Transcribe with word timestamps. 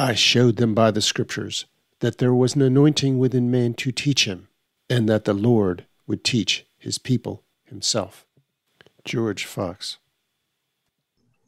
I 0.00 0.14
showed 0.14 0.56
them 0.56 0.72
by 0.72 0.90
the 0.92 1.02
Scriptures 1.02 1.66
that 1.98 2.16
there 2.16 2.32
was 2.32 2.54
an 2.54 2.62
anointing 2.62 3.18
within 3.18 3.50
man 3.50 3.74
to 3.74 3.92
teach 3.92 4.24
him, 4.24 4.48
and 4.88 5.06
that 5.10 5.26
the 5.26 5.34
Lord 5.34 5.84
would 6.06 6.24
teach 6.24 6.64
his 6.78 6.96
people 6.96 7.44
himself. 7.64 8.24
George 9.04 9.44
Fox. 9.44 9.98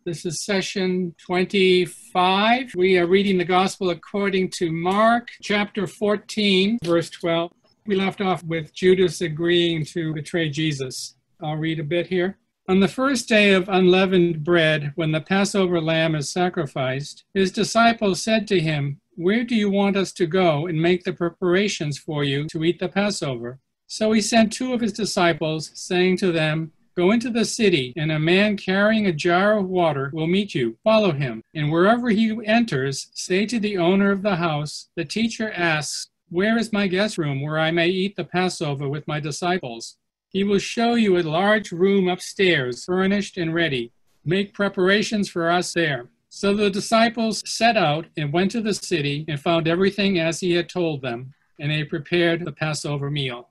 This 0.05 0.27
is 0.27 0.45
session 0.45 1.15
25. 1.27 2.75
We 2.77 2.99
are 2.99 3.07
reading 3.07 3.39
the 3.39 3.47
Gospel 3.47 3.89
according 3.89 4.51
to 4.59 4.71
Mark, 4.71 5.29
chapter 5.41 5.87
14, 5.87 6.79
verse 6.85 7.09
12. 7.09 7.53
We 7.87 7.95
left 7.95 8.21
off 8.21 8.45
with 8.45 8.75
Judas 8.75 9.23
agreeing 9.23 9.87
to 9.87 10.13
betray 10.13 10.51
Jesus. 10.51 11.15
I'll 11.43 11.57
read 11.57 11.81
a 11.81 11.85
bit 11.85 12.07
here. 12.07 12.37
On 12.69 12.79
the 12.79 12.87
first 12.87 13.29
day 13.29 13.55
of 13.55 13.69
unleavened 13.69 14.45
bread, 14.45 14.93
when 14.95 15.11
the 15.11 15.21
Passover 15.21 15.81
lamb 15.81 16.15
is 16.15 16.31
sacrificed, 16.31 17.25
his 17.35 17.51
disciples 17.51 18.23
said 18.23 18.47
to 18.47 18.61
him, 18.61 19.01
Where 19.17 19.43
do 19.43 19.57
you 19.57 19.69
want 19.69 19.97
us 19.97 20.13
to 20.13 20.29
go 20.29 20.69
and 20.69 20.81
make 20.81 21.03
the 21.03 21.13
preparations 21.13 21.99
for 21.99 22.23
you 22.23 22.47
to 22.51 22.63
eat 22.63 22.79
the 22.79 22.89
Passover? 22.89 23.59
So 23.89 24.13
he 24.13 24.21
sent 24.21 24.53
two 24.53 24.73
of 24.73 24.81
his 24.81 24.93
disciples, 24.93 25.73
saying 25.75 26.19
to 26.19 26.31
them, 26.31 26.71
Go 26.97 27.11
into 27.11 27.31
the 27.31 27.45
city, 27.45 27.93
and 27.97 28.13
a 28.13 28.21
man 28.21 28.57
carrying 28.57 29.07
a 29.07 29.13
jar 29.13 29.59
of 29.59 29.69
water 29.69 30.13
will 30.15 30.29
meet 30.29 30.55
you. 30.55 30.79
Follow 30.85 31.11
him. 31.11 31.43
And 31.55 31.73
wherever 31.73 32.11
he 32.11 32.39
enters, 32.45 33.11
say 33.13 33.45
to 33.47 33.59
the 33.59 33.77
owner 33.77 34.13
of 34.13 34.23
the 34.23 34.37
house, 34.37 34.89
The 34.95 35.05
teacher 35.05 35.51
asks, 35.51 36.11
Where 36.29 36.57
is 36.57 36.73
my 36.73 36.87
guest 36.87 37.19
room 37.19 37.43
where 37.43 37.59
I 37.59 37.73
may 37.73 37.89
eat 37.89 38.15
the 38.15 38.25
Passover 38.25 38.89
with 38.89 39.09
my 39.09 39.19
disciples? 39.19 39.97
He 40.33 40.45
will 40.45 40.59
show 40.59 40.95
you 40.95 41.19
a 41.19 41.23
large 41.23 41.73
room 41.73 42.09
upstairs, 42.09 42.85
furnished 42.85 43.37
and 43.37 43.53
ready. 43.53 43.93
Make 44.25 44.55
preparations 44.55 45.29
for 45.29 45.51
us 45.51 45.75
there. 45.75 46.09
So 46.31 46.55
the 46.55 46.71
disciples 46.71 47.43
set 47.45 47.77
out 47.77 48.07
and 48.17 48.33
went 48.33 48.51
to 48.53 48.63
the 48.63 48.73
city 48.73 49.27
and 49.29 49.39
found 49.39 49.69
everything 49.69 50.19
as 50.19 50.41
he 50.41 50.53
had 50.53 50.71
told 50.71 51.03
them, 51.03 51.35
and 51.61 51.71
they 51.71 51.85
prepared 51.85 52.45
the 52.45 52.53
Passover 52.53 53.11
meal. 53.11 53.51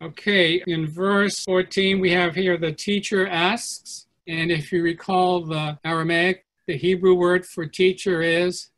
Okay, 0.00 0.62
in 0.66 0.86
verse 0.86 1.44
14, 1.44 2.00
we 2.00 2.10
have 2.12 2.34
here 2.34 2.56
the 2.56 2.72
teacher 2.72 3.26
asks, 3.26 4.06
and 4.26 4.50
if 4.50 4.72
you 4.72 4.82
recall 4.82 5.44
the 5.44 5.78
Aramaic, 5.84 6.46
the 6.66 6.76
Hebrew 6.76 7.14
word 7.14 7.44
for 7.44 7.66
teacher 7.66 8.22
is 8.22 8.68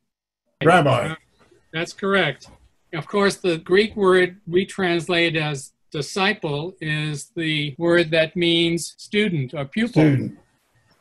Rabbi. 0.65 1.15
That's 1.73 1.93
correct. 1.93 2.49
Of 2.93 3.07
course, 3.07 3.37
the 3.37 3.59
Greek 3.59 3.95
word 3.95 4.41
we 4.47 4.67
translate 4.67 5.37
as 5.37 5.73
disciple 5.91 6.75
is 6.81 7.31
the 7.37 7.75
word 7.79 8.11
that 8.11 8.37
means 8.37 8.95
student 8.97 9.55
or 9.55 9.65
pupil. 9.65 10.03
Student. 10.03 10.39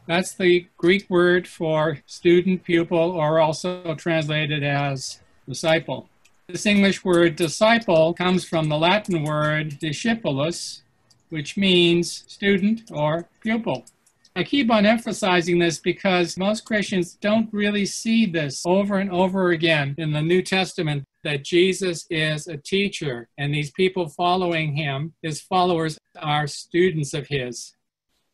That's 0.08 0.34
the 0.34 0.68
Greek 0.78 1.10
word 1.10 1.48
for 1.48 2.00
student, 2.06 2.64
pupil, 2.64 3.12
or 3.12 3.40
also 3.40 3.94
translated 3.96 4.64
as 4.64 5.20
disciple. 5.48 6.10
This 6.48 6.66
English 6.66 7.04
word 7.04 7.36
disciple 7.36 8.14
comes 8.14 8.46
from 8.46 8.70
the 8.70 8.78
Latin 8.78 9.24
word 9.24 9.80
discipulus, 9.80 10.82
which 11.30 11.58
means 11.58 12.24
student 12.28 12.84
or 12.90 13.28
pupil. 13.42 13.84
I 14.38 14.44
keep 14.44 14.72
on 14.72 14.86
emphasizing 14.86 15.60
this 15.60 15.80
because 15.80 16.38
most 16.38 16.64
Christians 16.64 17.18
don't 17.20 17.50
really 17.52 17.86
see 17.86 18.26
this 18.26 18.62
over 18.66 19.00
and 19.00 19.12
over 19.12 19.50
again 19.50 19.96
in 19.98 20.12
the 20.12 20.22
New 20.22 20.42
Testament 20.42 21.04
that 21.28 21.44
Jesus 21.44 22.06
is 22.10 22.48
a 22.48 22.56
teacher 22.56 23.28
and 23.38 23.54
these 23.54 23.70
people 23.72 24.08
following 24.08 24.78
him, 24.78 25.14
his 25.22 25.42
followers, 25.42 25.98
are 26.22 26.48
students 26.48 27.14
of 27.14 27.28
his. 27.28 27.76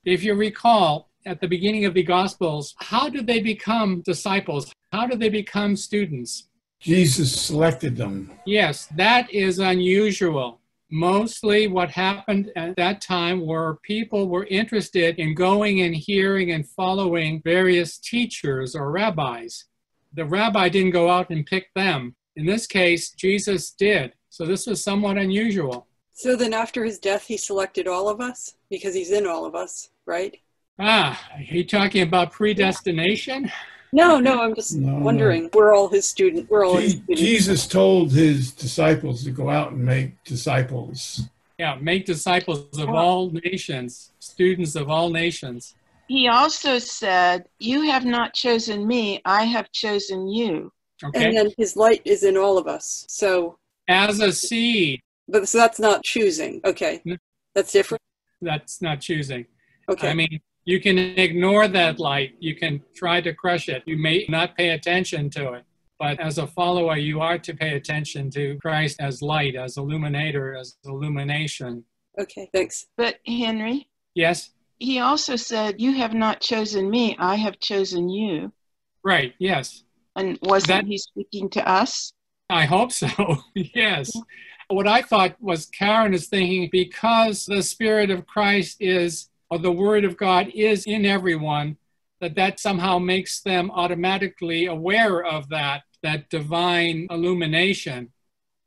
If 0.06 0.24
you 0.24 0.36
recall, 0.36 1.10
at 1.26 1.42
the 1.42 1.48
beginning 1.48 1.86
of 1.86 1.96
the 1.96 2.04
Gospels, 2.04 2.76
how 2.78 3.10
did 3.10 3.26
they 3.26 3.42
become 3.42 4.02
disciples? 4.02 4.72
How 4.92 5.08
did 5.08 5.20
they 5.20 5.30
become 5.30 5.76
students? 5.76 6.50
Jesus 6.80 7.42
selected 7.42 7.98
them. 7.98 8.32
Yes, 8.46 8.88
that 8.96 9.34
is 9.34 9.58
unusual. 9.58 10.60
Mostly 10.92 11.66
what 11.66 11.90
happened 11.90 12.52
at 12.56 12.76
that 12.76 13.02
time 13.02 13.44
were 13.44 13.80
people 13.82 14.30
were 14.30 14.46
interested 14.46 15.18
in 15.18 15.34
going 15.34 15.82
and 15.82 15.96
hearing 15.96 16.52
and 16.52 16.70
following 16.70 17.42
various 17.44 17.98
teachers 17.98 18.76
or 18.76 18.92
rabbis. 18.92 19.66
The 20.14 20.26
rabbi 20.26 20.70
didn't 20.70 20.92
go 20.92 21.10
out 21.10 21.32
and 21.32 21.44
pick 21.44 21.74
them. 21.74 22.16
In 22.36 22.46
this 22.46 22.66
case, 22.66 23.12
Jesus 23.12 23.72
did. 23.72 24.14
So 24.30 24.46
this 24.46 24.66
was 24.66 24.84
somewhat 24.84 25.18
unusual. 25.18 25.88
So 26.14 26.36
then 26.36 26.54
after 26.54 26.84
his 26.84 27.00
death, 27.00 27.26
he 27.28 27.38
selected 27.38 27.88
all 27.88 28.10
of 28.10 28.22
us 28.22 28.56
because 28.70 28.94
he's 28.94 29.12
in 29.12 29.28
all 29.28 29.46
of 29.46 29.56
us, 29.56 29.90
right? 30.06 30.36
Ah, 30.80 31.20
are 31.36 31.42
you 31.42 31.64
talking 31.64 32.02
about 32.02 32.32
predestination? 32.32 33.52
No, 33.92 34.20
no, 34.20 34.42
I'm 34.42 34.56
just 34.56 34.76
No, 34.76 34.98
no. 34.98 35.06
wondering. 35.06 35.50
We're 35.54 35.76
all 35.76 35.88
his 35.88 36.08
student. 36.08 36.50
We're 36.50 36.66
all 36.66 36.78
his 36.78 36.96
Je- 36.96 37.16
Jesus 37.16 37.68
told 37.68 38.12
his 38.12 38.52
disciples 38.52 39.24
to 39.24 39.32
go 39.32 39.50
out 39.50 39.74
and 39.74 39.84
make 39.86 40.24
disciples. 40.24 41.22
Yeah, 41.60 41.78
make 41.80 42.08
disciples 42.08 42.80
of 42.80 42.90
all 42.90 43.30
nations, 43.30 44.12
students 44.18 44.76
of 44.76 44.90
all 44.90 45.12
nations. 45.12 45.76
He 46.08 46.28
also 46.28 46.80
said, 46.80 47.46
You 47.60 47.84
have 47.84 48.06
not 48.06 48.34
chosen 48.34 48.88
me, 48.88 49.22
I 49.26 49.44
have 49.44 49.72
chosen 49.72 50.28
you. 50.28 50.72
Okay. 51.04 51.26
And 51.26 51.38
then 51.38 51.50
his 51.58 51.76
light 51.76 52.02
is 52.06 52.24
in 52.24 52.38
all 52.38 52.58
of 52.58 52.68
us. 52.68 53.06
So, 53.10 53.58
As 53.88 54.20
a 54.20 54.32
seed, 54.32 55.02
but 55.28 55.48
so 55.48 55.58
that's 55.58 55.80
not 55.80 56.04
choosing. 56.04 56.62
Okay, 56.66 57.02
hmm. 57.04 57.14
that's 57.56 57.72
different. 57.72 58.02
that's 58.42 58.82
not 58.82 59.00
choosing. 59.02 59.46
Okay, 59.90 60.10
I 60.10 60.14
mean, 60.14 60.40
you 60.66 60.80
can 60.80 60.98
ignore 60.98 61.68
that 61.68 62.00
light. 62.00 62.36
You 62.40 62.56
can 62.56 62.82
try 62.96 63.22
to 63.22 63.34
crush 63.34 63.68
it. 63.70 63.84
You 63.86 63.98
may 63.98 64.26
not 64.30 64.56
pay 64.56 64.70
attention 64.72 65.30
to 65.32 65.54
it. 65.54 65.66
But 66.00 66.20
as 66.20 66.38
a 66.38 66.48
follower, 66.48 66.98
you 66.98 67.22
are 67.22 67.38
to 67.38 67.54
pay 67.54 67.76
attention 67.76 68.30
to 68.32 68.58
Christ 68.62 68.98
as 69.00 69.22
light, 69.22 69.56
as 69.56 69.78
illuminator, 69.78 70.56
as 70.56 70.76
illumination. 70.86 71.86
okay, 72.20 72.50
thanks. 72.54 72.86
But 72.98 73.20
Henry, 73.26 73.88
Yes? 74.16 74.52
he 74.80 75.00
also 75.00 75.36
said, 75.36 75.80
You 75.80 75.94
have 75.94 76.14
not 76.14 76.42
chosen 76.42 76.90
me, 76.90 77.16
I 77.20 77.36
have 77.36 77.60
chosen 77.60 78.10
you. 78.10 78.52
Right, 79.04 79.34
yes. 79.40 79.84
And 80.16 80.38
wasn't 80.42 80.68
That- 80.68 80.86
he 80.86 80.98
speaking 80.98 81.50
to 81.52 81.68
us? 81.68 82.14
I 82.50 82.66
hope 82.66 82.92
so. 82.92 83.08
yes. 83.56 84.12
What 84.68 84.88
I 84.88 85.02
thought 85.02 85.42
was 85.42 85.66
Karen 85.68 86.14
is 86.14 86.28
thinking 86.28 86.70
because 86.72 87.46
the 87.46 87.64
Spirit 87.64 88.10
of 88.12 88.28
Christ 88.28 88.78
is, 88.80 89.30
or 89.50 89.58
the 89.60 89.72
Word 89.72 90.04
of 90.06 90.18
God 90.18 90.50
is 90.54 90.86
in 90.86 91.06
everyone, 91.06 91.78
that 92.22 92.36
that 92.36 92.60
somehow 92.60 93.00
makes 93.00 93.42
them 93.42 93.72
automatically 93.72 94.66
aware 94.66 95.24
of 95.24 95.50
that, 95.50 95.84
that 96.04 96.30
divine 96.30 97.08
illumination. 97.10 98.12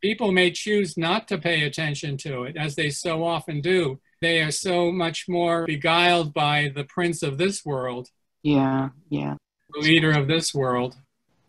People 0.03 0.33
may 0.33 0.51
choose 0.51 0.97
not 0.97 1.27
to 1.29 1.39
pay 1.39 1.63
attention 1.65 2.17
to 2.19 2.43
it, 2.45 2.57
as 2.57 2.75
they 2.75 2.91
so 2.91 3.25
often 3.25 3.61
do. 3.61 4.01
They 4.21 4.41
are 4.43 4.51
so 4.51 4.91
much 4.93 5.27
more 5.29 5.65
beguiled 5.67 6.35
by 6.35 6.73
the 6.75 6.85
prince 6.85 7.23
of 7.23 7.39
this 7.39 7.65
world, 7.65 8.11
Yeah, 8.43 8.91
yeah. 9.11 9.35
the 9.73 9.81
leader 9.81 10.11
of 10.13 10.29
this 10.29 10.55
world. 10.55 10.97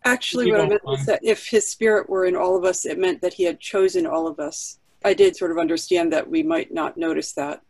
Actually, 0.04 0.50
what 0.50 0.60
I 0.60 0.68
meant 0.68 0.84
was 0.84 1.04
that 1.06 1.20
if 1.22 1.46
his 1.46 1.68
spirit 1.68 2.08
were 2.08 2.24
in 2.24 2.36
all 2.36 2.56
of 2.56 2.64
us, 2.64 2.86
it 2.86 2.98
meant 2.98 3.20
that 3.22 3.34
he 3.34 3.44
had 3.44 3.60
chosen 3.60 4.06
all 4.06 4.26
of 4.26 4.38
us. 4.38 4.78
I 5.04 5.14
did 5.14 5.36
sort 5.36 5.50
of 5.50 5.58
understand 5.58 6.12
that 6.12 6.28
we 6.28 6.42
might 6.42 6.72
not 6.72 6.96
notice 6.96 7.32
that. 7.32 7.62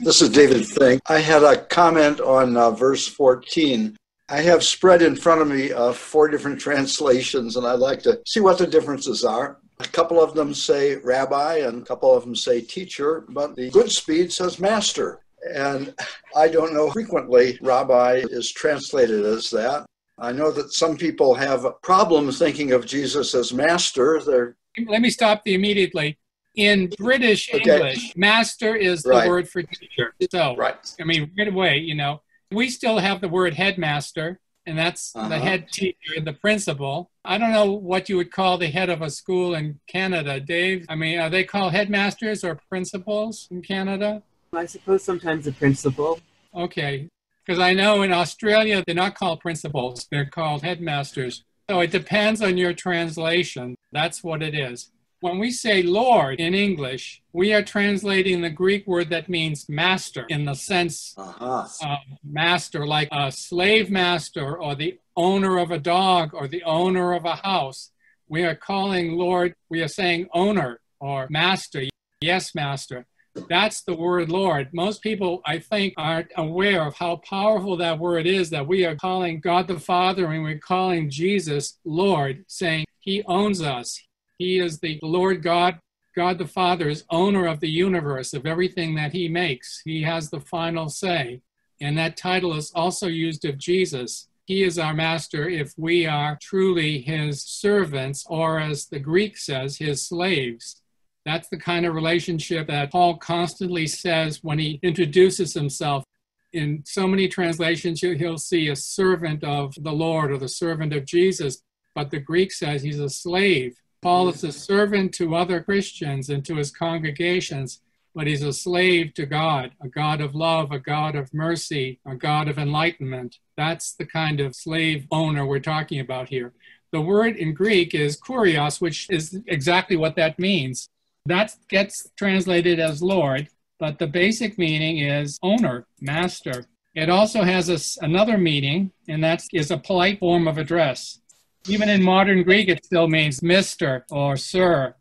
This 0.00 0.20
is 0.20 0.28
David 0.30 0.66
Fink. 0.66 1.00
I 1.08 1.20
had 1.20 1.42
a 1.42 1.64
comment 1.66 2.20
on 2.20 2.56
uh, 2.56 2.70
verse 2.70 3.06
14. 3.06 3.96
I 4.28 4.40
have 4.40 4.64
spread 4.64 5.02
in 5.02 5.16
front 5.16 5.42
of 5.42 5.48
me 5.48 5.72
uh, 5.72 5.92
four 5.92 6.28
different 6.28 6.58
translations, 6.58 7.56
and 7.56 7.66
I'd 7.66 7.78
like 7.78 8.02
to 8.02 8.20
see 8.26 8.40
what 8.40 8.58
the 8.58 8.66
differences 8.66 9.22
are. 9.24 9.58
A 9.80 9.84
couple 9.88 10.22
of 10.22 10.34
them 10.34 10.54
say 10.54 10.96
rabbi, 10.96 11.58
and 11.58 11.82
a 11.82 11.84
couple 11.84 12.14
of 12.14 12.24
them 12.24 12.34
say 12.34 12.60
teacher, 12.60 13.24
but 13.28 13.54
the 13.54 13.70
Goodspeed 13.70 14.32
says 14.32 14.58
master. 14.58 15.20
And 15.54 15.94
I 16.34 16.48
don't 16.48 16.72
know, 16.72 16.90
frequently, 16.90 17.58
rabbi 17.60 18.22
is 18.30 18.50
translated 18.50 19.24
as 19.26 19.50
that. 19.50 19.84
I 20.18 20.32
know 20.32 20.50
that 20.52 20.72
some 20.72 20.96
people 20.96 21.34
have 21.34 21.64
a 21.64 21.72
problem 21.72 22.30
thinking 22.30 22.72
of 22.72 22.86
Jesus 22.86 23.34
as 23.34 23.52
master. 23.52 24.20
They're 24.24 24.56
let 24.88 25.00
me 25.00 25.10
stop 25.10 25.42
you 25.44 25.54
immediately. 25.54 26.18
In 26.56 26.88
British 26.98 27.52
Okay. 27.52 27.72
English, 27.72 28.12
master 28.16 28.76
is 28.76 29.02
the 29.02 29.10
Right. 29.10 29.28
word 29.28 29.48
for 29.48 29.62
teacher. 29.62 30.14
So, 30.30 30.56
right. 30.56 30.76
I 31.00 31.04
mean, 31.04 31.32
right 31.36 31.48
away, 31.48 31.78
you 31.78 31.94
know, 31.94 32.22
we 32.52 32.70
still 32.70 32.98
have 32.98 33.20
the 33.20 33.28
word 33.28 33.54
headmaster, 33.54 34.38
and 34.66 34.78
that's 34.78 35.12
the 35.12 35.20
Uh-huh. 35.20 35.38
head 35.40 35.72
teacher, 35.72 36.14
and 36.16 36.24
the 36.26 36.32
principal. 36.32 37.10
I 37.24 37.38
don't 37.38 37.50
know 37.52 37.72
what 37.72 38.08
you 38.08 38.16
would 38.16 38.30
call 38.30 38.58
the 38.58 38.68
head 38.68 38.88
of 38.88 39.02
a 39.02 39.10
school 39.10 39.54
in 39.54 39.80
Canada, 39.88 40.38
Dave. 40.38 40.86
I 40.88 40.94
mean, 40.94 41.18
are 41.18 41.30
they 41.30 41.42
called 41.44 41.72
headmasters 41.72 42.44
or 42.44 42.60
principals 42.68 43.48
in 43.50 43.62
Canada? 43.62 44.22
I 44.52 44.66
suppose 44.66 45.02
sometimes 45.02 45.48
a 45.48 45.52
principal. 45.52 46.20
Okay. 46.54 47.08
Because 47.44 47.60
I 47.60 47.74
know 47.74 48.02
in 48.02 48.12
Australia, 48.12 48.82
they're 48.86 48.94
not 48.94 49.14
called 49.14 49.40
principals, 49.40 50.06
they're 50.10 50.24
called 50.24 50.62
headmasters. 50.62 51.44
So 51.68 51.80
it 51.80 51.90
depends 51.90 52.40
on 52.42 52.56
your 52.56 52.72
translation. 52.72 53.76
That's 53.92 54.22
what 54.24 54.42
it 54.42 54.54
is. 54.54 54.90
When 55.20 55.38
we 55.38 55.50
say 55.50 55.82
Lord 55.82 56.38
in 56.38 56.54
English, 56.54 57.22
we 57.32 57.54
are 57.54 57.62
translating 57.62 58.42
the 58.42 58.50
Greek 58.50 58.86
word 58.86 59.08
that 59.10 59.28
means 59.28 59.68
master 59.68 60.26
in 60.28 60.44
the 60.44 60.54
sense 60.54 61.14
Uh-huh. 61.16 61.66
of 61.82 61.98
master, 62.22 62.86
like 62.86 63.08
a 63.12 63.32
slave 63.32 63.90
master 63.90 64.56
or 64.56 64.74
the 64.74 64.98
owner 65.16 65.58
of 65.58 65.70
a 65.70 65.78
dog 65.78 66.34
or 66.34 66.46
the 66.48 66.62
owner 66.64 67.14
of 67.14 67.24
a 67.24 67.36
house. 67.36 67.90
We 68.28 68.44
are 68.44 68.54
calling 68.54 69.16
Lord, 69.16 69.54
we 69.70 69.82
are 69.82 69.88
saying 69.88 70.28
owner 70.34 70.80
or 71.00 71.26
master. 71.30 71.84
Yes, 72.20 72.54
master. 72.54 73.06
That's 73.48 73.82
the 73.82 73.96
word 73.96 74.30
Lord. 74.30 74.68
Most 74.72 75.02
people, 75.02 75.42
I 75.44 75.58
think, 75.58 75.94
aren't 75.96 76.30
aware 76.36 76.82
of 76.82 76.94
how 76.94 77.16
powerful 77.16 77.76
that 77.76 77.98
word 77.98 78.26
is 78.26 78.50
that 78.50 78.66
we 78.66 78.84
are 78.84 78.96
calling 78.96 79.40
God 79.40 79.68
the 79.68 79.78
Father 79.78 80.30
and 80.30 80.42
we're 80.42 80.58
calling 80.58 81.10
Jesus 81.10 81.78
Lord, 81.84 82.44
saying 82.46 82.84
he 83.00 83.22
owns 83.24 83.60
us. 83.60 84.00
He 84.38 84.58
is 84.58 84.78
the 84.78 84.98
Lord 85.02 85.42
God. 85.42 85.78
God 86.16 86.38
the 86.38 86.46
Father 86.46 86.88
is 86.88 87.04
owner 87.10 87.46
of 87.46 87.58
the 87.58 87.68
universe, 87.68 88.34
of 88.34 88.46
everything 88.46 88.94
that 88.94 89.12
he 89.12 89.28
makes. 89.28 89.82
He 89.84 90.02
has 90.02 90.30
the 90.30 90.40
final 90.40 90.88
say. 90.88 91.40
And 91.80 91.98
that 91.98 92.16
title 92.16 92.54
is 92.54 92.70
also 92.74 93.08
used 93.08 93.44
of 93.44 93.58
Jesus. 93.58 94.28
He 94.44 94.62
is 94.62 94.78
our 94.78 94.94
master 94.94 95.48
if 95.48 95.72
we 95.76 96.06
are 96.06 96.38
truly 96.40 97.00
his 97.00 97.42
servants, 97.42 98.24
or 98.28 98.60
as 98.60 98.86
the 98.86 99.00
Greek 99.00 99.36
says, 99.36 99.78
his 99.78 100.06
slaves. 100.06 100.82
That's 101.24 101.48
the 101.48 101.58
kind 101.58 101.86
of 101.86 101.94
relationship 101.94 102.66
that 102.68 102.92
Paul 102.92 103.16
constantly 103.16 103.86
says 103.86 104.42
when 104.42 104.58
he 104.58 104.78
introduces 104.82 105.54
himself. 105.54 106.04
In 106.52 106.82
so 106.84 107.08
many 107.08 107.28
translations, 107.28 108.00
he'll 108.00 108.38
see 108.38 108.68
a 108.68 108.76
servant 108.76 109.42
of 109.42 109.74
the 109.82 109.92
Lord 109.92 110.30
or 110.30 110.38
the 110.38 110.48
servant 110.48 110.92
of 110.92 111.04
Jesus, 111.04 111.62
but 111.94 112.10
the 112.10 112.20
Greek 112.20 112.52
says 112.52 112.82
he's 112.82 113.00
a 113.00 113.08
slave. 113.08 113.76
Paul 114.02 114.28
is 114.28 114.44
a 114.44 114.52
servant 114.52 115.14
to 115.14 115.34
other 115.34 115.62
Christians 115.62 116.28
and 116.28 116.44
to 116.44 116.56
his 116.56 116.70
congregations, 116.70 117.80
but 118.14 118.26
he's 118.26 118.42
a 118.42 118.52
slave 118.52 119.14
to 119.14 119.26
God, 119.26 119.72
a 119.80 119.88
God 119.88 120.20
of 120.20 120.34
love, 120.34 120.70
a 120.70 120.78
God 120.78 121.16
of 121.16 121.32
mercy, 121.32 121.98
a 122.06 122.14
God 122.14 122.48
of 122.48 122.58
enlightenment. 122.58 123.38
That's 123.56 123.94
the 123.94 124.04
kind 124.04 124.40
of 124.40 124.54
slave 124.54 125.06
owner 125.10 125.46
we're 125.46 125.58
talking 125.58 126.00
about 126.00 126.28
here. 126.28 126.52
The 126.92 127.00
word 127.00 127.36
in 127.36 127.54
Greek 127.54 127.94
is 127.94 128.20
kurios, 128.20 128.80
which 128.80 129.08
is 129.10 129.40
exactly 129.46 129.96
what 129.96 130.16
that 130.16 130.38
means. 130.38 130.90
That 131.26 131.54
gets 131.70 132.10
translated 132.18 132.78
as 132.78 133.02
Lord, 133.02 133.48
but 133.78 133.98
the 133.98 134.06
basic 134.06 134.58
meaning 134.58 134.98
is 134.98 135.38
owner, 135.42 135.86
master. 136.00 136.66
It 136.94 137.08
also 137.08 137.42
has 137.42 137.70
a, 137.70 138.04
another 138.04 138.36
meaning, 138.36 138.92
and 139.08 139.24
that 139.24 139.42
is 139.52 139.70
a 139.70 139.78
polite 139.78 140.18
form 140.18 140.46
of 140.46 140.58
address. 140.58 141.20
Even 141.66 141.88
in 141.88 142.02
modern 142.02 142.42
Greek, 142.42 142.68
it 142.68 142.84
still 142.84 143.08
means 143.08 143.40
Mr. 143.40 144.02
or 144.10 144.36
Sir. 144.36 144.94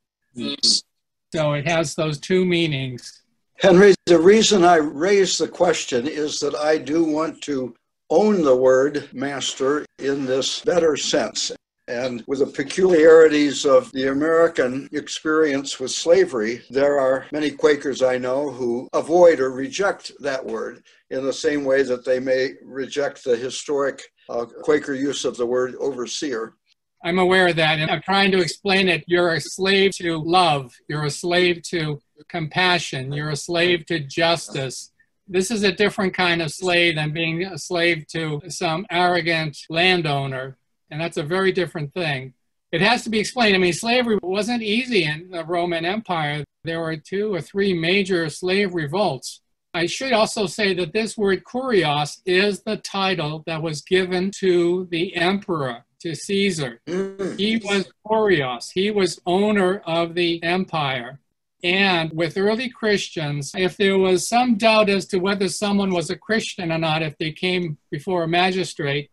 So 1.34 1.54
it 1.54 1.68
has 1.68 1.94
those 1.94 2.20
two 2.20 2.46
meanings. 2.46 3.24
Henry, 3.60 3.94
the 4.06 4.20
reason 4.20 4.64
I 4.64 4.78
raise 4.78 5.38
the 5.38 5.48
question 5.50 6.08
is 6.08 6.40
that 6.40 6.56
I 6.56 6.78
do 6.78 7.04
want 7.04 7.42
to 7.44 7.76
own 8.10 8.44
the 8.44 8.56
word 8.56 9.10
master 9.14 9.86
in 10.00 10.26
this 10.26 10.62
better 10.62 10.96
sense. 10.96 11.52
And 11.88 12.24
with 12.28 12.40
the 12.40 12.46
peculiarities 12.46 13.66
of 13.66 13.92
the 13.92 14.08
American 14.08 14.88
experience 14.94 15.80
with 15.82 15.92
slavery, 15.92 16.62
there 16.70 16.98
are 16.98 17.26
many 17.34 17.52
Quakers 17.52 18.02
I 18.02 18.18
know 18.18 18.50
who 18.52 18.88
avoid 18.94 19.42
or 19.42 19.52
reject 19.52 20.12
that 20.22 20.46
word 20.46 20.84
in 21.10 21.26
the 21.26 21.34
same 21.34 21.66
way 21.66 21.84
that 21.84 22.06
they 22.06 22.22
may 22.22 22.54
reject 22.64 23.24
the 23.24 23.36
historic 23.36 24.02
uh, 24.30 24.46
Quaker 24.46 24.94
use 24.94 25.26
of 25.26 25.36
the 25.36 25.46
word 25.46 25.76
overseer. 25.76 26.56
I'm 27.04 27.20
aware 27.20 27.50
of 27.50 27.58
that, 27.58 27.80
and 27.80 27.92
I'm 27.92 28.02
trying 28.02 28.32
to 28.32 28.40
explain 28.40 28.88
it. 28.88 29.04
You're 29.08 29.34
a 29.34 29.42
slave 29.42 29.92
to 29.98 30.18
love, 30.18 30.74
you're 30.88 31.04
a 31.04 31.12
slave 31.12 31.64
to 31.64 32.02
compassion, 32.30 33.12
you're 33.12 33.32
a 33.32 33.36
slave 33.36 33.86
to 33.88 34.00
justice. 34.00 34.94
This 35.28 35.52
is 35.52 35.64
a 35.64 35.72
different 35.74 36.14
kind 36.14 36.42
of 36.42 36.54
slave 36.54 36.96
than 36.96 37.12
being 37.12 37.44
a 37.44 37.58
slave 37.58 38.08
to 38.08 38.42
some 38.48 38.86
arrogant 38.90 39.58
landowner 39.70 40.58
and 40.94 41.02
that's 41.02 41.18
a 41.18 41.24
very 41.24 41.52
different 41.52 41.92
thing. 41.94 42.34
It 42.72 42.82
has 42.82 43.04
to 43.04 43.10
be 43.10 43.20
explained. 43.20 43.56
I 43.56 43.60
mean, 43.60 43.74
slavery 43.74 44.20
wasn't 44.22 44.62
easy 44.62 45.04
in 45.04 45.32
the 45.32 45.44
Roman 45.44 45.86
Empire. 45.86 46.44
There 46.64 46.80
were 46.80 46.98
two 46.98 47.34
or 47.34 47.42
three 47.42 47.74
major 47.74 48.30
slave 48.30 48.76
revolts. 48.76 49.42
I 49.74 49.88
should 49.88 50.14
also 50.14 50.46
say 50.46 50.76
that 50.76 50.94
this 50.94 51.18
word 51.18 51.44
kurios 51.46 52.22
is 52.28 52.62
the 52.62 52.78
title 52.78 53.44
that 53.48 53.64
was 53.64 53.82
given 53.82 54.30
to 54.40 54.88
the 54.92 55.16
emperor, 55.16 55.84
to 56.02 56.14
Caesar. 56.14 56.80
Mm. 56.88 57.40
He 57.40 57.58
was 57.58 57.92
kurios, 58.08 58.72
he 58.72 58.92
was 58.92 59.20
owner 59.26 59.82
of 59.86 60.14
the 60.14 60.44
empire. 60.44 61.20
And 61.64 62.12
with 62.12 62.38
early 62.38 62.70
Christians, 62.70 63.52
if 63.56 63.78
there 63.78 63.98
was 63.98 64.28
some 64.28 64.58
doubt 64.58 64.90
as 64.90 65.08
to 65.08 65.18
whether 65.18 65.48
someone 65.48 65.92
was 65.92 66.10
a 66.10 66.18
Christian 66.18 66.72
or 66.72 66.78
not, 66.78 67.02
if 67.02 67.18
they 67.18 67.32
came 67.32 67.78
before 67.90 68.24
a 68.24 68.28
magistrate, 68.28 69.10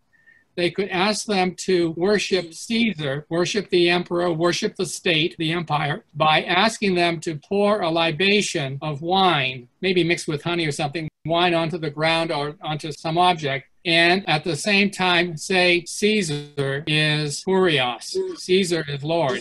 they 0.60 0.70
could 0.70 0.88
ask 0.90 1.26
them 1.26 1.54
to 1.54 1.92
worship 1.92 2.52
Caesar, 2.52 3.26
worship 3.30 3.70
the 3.70 3.88
emperor, 3.88 4.30
worship 4.32 4.76
the 4.76 4.86
state, 4.86 5.34
the 5.38 5.52
empire, 5.52 6.04
by 6.14 6.42
asking 6.42 6.94
them 6.94 7.18
to 7.20 7.36
pour 7.36 7.80
a 7.80 7.90
libation 7.90 8.78
of 8.82 9.00
wine, 9.00 9.68
maybe 9.80 10.04
mixed 10.04 10.28
with 10.28 10.42
honey 10.42 10.66
or 10.66 10.72
something, 10.72 11.08
wine 11.24 11.54
onto 11.54 11.78
the 11.78 11.90
ground 11.90 12.30
or 12.30 12.56
onto 12.62 12.92
some 12.92 13.16
object. 13.16 13.68
And 13.84 14.28
at 14.28 14.44
the 14.44 14.56
same 14.56 14.90
time, 14.90 15.36
say 15.36 15.84
Caesar 15.86 16.84
is 16.86 17.42
Kurios, 17.42 18.16
Caesar 18.38 18.84
is 18.86 19.02
Lord. 19.02 19.40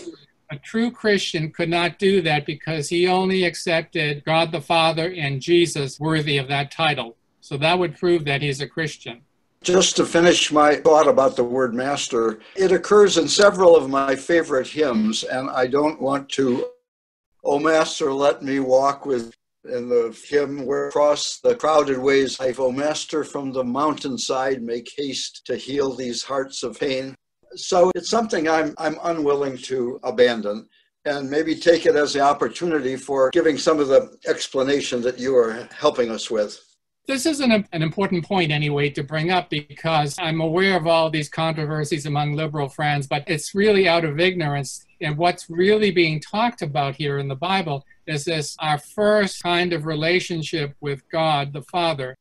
A 0.52 0.58
true 0.58 0.90
Christian 0.90 1.52
could 1.52 1.70
not 1.70 2.00
do 2.00 2.22
that 2.22 2.46
because 2.46 2.90
he 2.90 3.08
only 3.08 3.44
accepted 3.44 4.24
God 4.26 4.52
the 4.52 4.62
Father 4.62 5.14
and 5.16 5.42
Jesus 5.42 6.00
worthy 6.00 6.38
of 6.38 6.48
that 6.48 6.72
title. 6.72 7.18
So 7.42 7.58
that 7.58 7.78
would 7.78 7.98
prove 7.98 8.26
that 8.26 8.42
he's 8.42 8.62
a 8.62 8.68
Christian. 8.68 9.22
Just 9.62 9.98
to 9.98 10.06
finish 10.06 10.52
my 10.52 10.76
thought 10.76 11.08
about 11.08 11.36
the 11.36 11.44
word 11.44 11.74
master, 11.74 12.40
it 12.56 12.72
occurs 12.72 13.18
in 13.18 13.28
several 13.28 13.76
of 13.76 13.90
my 13.90 14.16
favorite 14.16 14.68
hymns, 14.68 15.24
and 15.24 15.50
I 15.50 15.68
don't 15.68 16.02
want 16.02 16.30
to, 16.30 16.66
oh, 17.44 17.60
master, 17.60 18.14
let 18.14 18.42
me 18.42 18.60
walk 18.60 19.06
with. 19.06 19.34
In 19.66 19.90
the 19.90 20.18
hymn, 20.30 20.66
where 20.66 20.88
across 20.88 21.42
the 21.42 21.54
crowded 21.54 21.98
ways, 22.00 22.40
I, 22.40 22.54
oh, 22.58 22.72
master, 22.72 23.26
from 23.26 23.52
the 23.52 23.64
mountainside, 23.64 24.64
make 24.64 24.90
haste 24.96 25.46
to 25.48 25.58
heal 25.58 25.94
these 25.94 26.24
hearts 26.24 26.64
of 26.64 26.80
pain. 26.80 27.14
So 27.56 27.92
it's 27.94 28.10
something 28.10 28.48
I'm, 28.48 28.74
I'm 28.78 28.98
unwilling 29.04 29.58
to 29.58 30.00
abandon 30.04 30.70
and 31.04 31.30
maybe 31.30 31.56
take 31.56 31.86
it 31.86 31.98
as 31.98 32.14
the 32.14 32.22
opportunity 32.22 32.96
for 32.96 33.32
giving 33.32 33.58
some 33.58 33.82
of 33.82 33.90
the 33.90 34.18
explanation 34.28 35.02
that 35.02 35.20
you 35.20 35.36
are 35.36 35.68
helping 35.78 36.10
us 36.10 36.32
with. 36.32 36.58
This 37.10 37.26
is 37.26 37.40
an, 37.40 37.66
an 37.72 37.82
important 37.82 38.24
point, 38.24 38.52
anyway, 38.52 38.92
to 38.92 39.02
bring 39.02 39.32
up 39.32 39.50
because 39.50 40.16
I'm 40.20 40.42
aware 40.42 40.78
of 40.78 40.86
all 40.86 41.10
these 41.10 41.28
controversies 41.28 42.06
among 42.06 42.34
liberal 42.34 42.70
friends, 42.70 43.08
but 43.08 43.24
it's 43.26 43.56
really 43.56 43.88
out 43.88 44.06
of 44.06 44.20
ignorance. 44.20 44.86
And 45.02 45.18
what's 45.18 45.50
really 45.50 45.90
being 45.90 46.20
talked 46.20 46.62
about 46.62 46.94
here 46.94 47.18
in 47.18 47.28
the 47.28 47.36
Bible 47.36 47.84
is 48.06 48.26
this 48.26 48.56
our 48.60 48.78
first 48.78 49.42
kind 49.42 49.74
of 49.74 49.88
relationship 49.88 50.76
with 50.82 51.02
God 51.10 51.52
the 51.52 51.64
Father. 51.64 52.16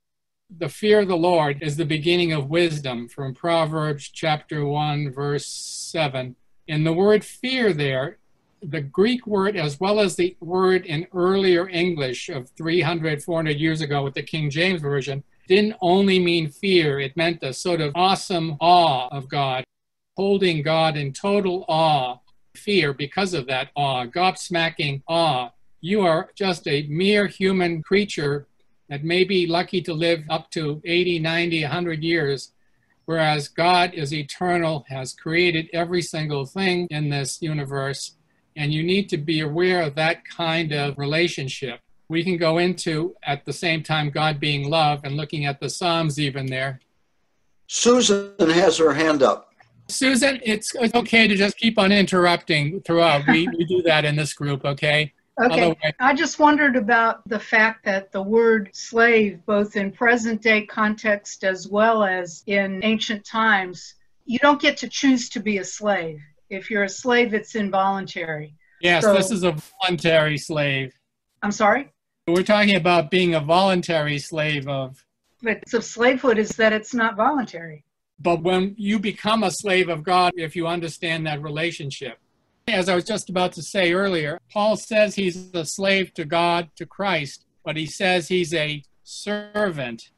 The 0.57 0.71
fear 0.71 1.01
of 1.01 1.09
the 1.09 1.19
Lord 1.19 1.63
is 1.63 1.77
the 1.77 1.85
beginning 1.85 2.33
of 2.33 2.49
wisdom 2.49 3.09
from 3.09 3.35
Proverbs 3.35 4.09
chapter 4.09 4.65
1, 4.65 5.13
verse 5.13 5.45
7. 5.45 6.35
And 6.67 6.87
the 6.87 6.95
word 6.95 7.27
fear 7.27 7.75
there 7.75 8.17
the 8.63 8.81
Greek 8.81 9.27
word 9.27 9.57
as 9.57 9.79
well 9.81 10.01
as 10.01 10.17
the 10.17 10.37
word 10.41 10.87
in 10.87 11.07
earlier 11.15 11.69
English 11.69 12.29
of 12.29 12.51
300, 12.51 13.23
400 13.23 13.57
years 13.57 13.81
ago 13.81 14.03
with 14.03 14.15
the 14.15 14.23
King 14.23 14.51
James 14.51 14.81
Version 14.81 15.23
didn't 15.47 15.77
only 15.81 16.19
mean 16.19 16.51
fear, 16.51 17.01
it 17.01 17.17
meant 17.17 17.43
a 17.43 17.53
sort 17.53 17.81
of 17.81 17.93
awesome 17.95 18.57
awe 18.61 19.09
of 19.11 19.29
God, 19.29 19.65
holding 20.17 20.63
God 20.63 20.97
in 20.97 21.13
total 21.13 21.65
awe, 21.69 22.19
fear 22.55 22.93
because 22.93 23.33
of 23.33 23.47
that 23.47 23.71
awe, 23.75 24.05
gobsmacking 24.05 25.03
awe. 25.09 25.51
You 25.81 26.03
are 26.03 26.31
just 26.35 26.69
a 26.69 26.87
mere 26.89 27.27
human 27.27 27.83
creature 27.83 28.47
that 28.91 29.05
may 29.05 29.25
be 29.25 29.47
lucky 29.47 29.81
to 29.83 29.95
live 29.95 30.23
up 30.29 30.51
to 30.51 30.83
80, 30.85 31.19
90, 31.21 31.63
100 31.63 32.03
years, 32.03 32.53
whereas 33.07 33.49
God 33.49 33.95
is 33.95 34.13
eternal, 34.13 34.85
has 34.89 35.15
created 35.15 35.71
every 35.73 36.03
single 36.03 36.45
thing 36.45 36.89
in 36.91 37.09
this 37.09 37.41
universe 37.41 38.18
and 38.59 38.75
you 38.75 38.83
need 38.83 39.09
to 39.09 39.17
be 39.17 39.41
aware 39.41 39.83
of 39.83 39.95
that 39.95 40.25
kind 40.25 40.73
of 40.73 40.99
relationship. 40.99 41.81
We 42.09 42.25
can 42.25 42.37
go 42.37 42.59
into, 42.59 43.15
at 43.23 43.45
the 43.45 43.53
same 43.53 43.85
time, 43.85 44.11
God 44.11 44.41
being 44.41 44.69
love 44.69 45.03
and 45.05 45.17
looking 45.17 45.47
at 45.47 45.61
the 45.61 45.71
Psalms 45.71 46.19
even 46.19 46.47
there. 46.47 46.81
Susan 47.69 48.33
has 48.39 48.77
her 48.79 48.93
hand 48.93 49.23
up. 49.23 49.55
Susan, 49.89 50.41
it's, 50.43 50.75
it's 50.75 50.95
okay 50.95 51.29
to 51.29 51.37
just 51.37 51.57
keep 51.57 51.79
on 51.79 51.93
interrupting 51.93 52.81
throughout. 52.83 53.27
We, 53.29 53.47
we 53.57 53.65
do 53.65 53.81
that 53.83 54.05
in 54.05 54.17
this 54.17 54.33
group, 54.33 54.65
okay? 54.65 55.13
Okay. 55.41 55.55
Otherwise, 55.55 55.93
I 56.01 56.15
just 56.15 56.41
wondered 56.41 56.75
about 56.75 57.27
the 57.29 57.39
fact 57.39 57.85
that 57.85 58.11
the 58.11 58.23
word 58.23 58.71
slave, 58.73 59.39
both 59.47 59.77
in 59.77 59.93
present 59.93 60.43
day 60.43 60.67
context 60.67 61.45
as 61.45 61.69
well 61.69 62.03
as 62.03 62.43
in 62.47 62.81
ancient 62.83 63.25
times, 63.25 63.95
you 64.27 64.41
don't 64.41 64.61
get 64.61 64.79
to 64.79 64.89
choose 64.89 65.29
to 65.31 65.41
be 65.41 65.59
a 65.59 65.65
slave. 65.65 66.21
If 66.51 66.71
you're 66.71 66.85
a 66.85 66.89
slave, 66.89 67.35
it's 67.35 67.55
involuntary. 67.55 68.55
Yes, 68.81 69.05
so, 69.05 69.13
this 69.13 69.31
is 69.31 69.43
a 69.45 69.57
voluntary 69.83 70.39
slave. 70.39 70.93
I'm 71.43 71.53
sorry? 71.53 71.93
We're 72.27 72.43
talking 72.43 72.77
about 72.77 73.11
being 73.11 73.35
a 73.35 73.41
voluntary 73.41 74.19
slave 74.19 74.69
of. 74.69 75.05
But 75.43 75.63
the 75.71 75.83
slavehood 75.83 76.39
is 76.39 76.51
that 76.51 76.73
it's 76.73 76.95
not 76.95 77.17
voluntary. 77.17 77.85
But 78.19 78.43
when 78.43 78.75
you 78.77 78.99
become 78.99 79.45
a 79.45 79.51
slave 79.51 79.89
of 79.89 80.03
God, 80.03 80.33
if 80.37 80.57
you 80.57 80.67
understand 80.67 81.27
that 81.27 81.43
relationship, 81.43 82.19
as 82.67 82.89
I 82.89 82.95
was 82.95 83.05
just 83.05 83.31
about 83.31 83.53
to 83.55 83.63
say 83.63 83.93
earlier, 83.93 84.41
Paul 84.53 84.77
says 84.77 85.15
he's 85.15 85.55
a 85.55 85.65
slave 85.65 86.13
to 86.15 86.25
God, 86.25 86.71
to 86.77 86.87
Christ, 86.87 87.47
but 87.65 87.77
he 87.77 87.87
says 87.87 88.29
he's 88.29 88.53
a 88.53 88.83
servant. 89.05 90.11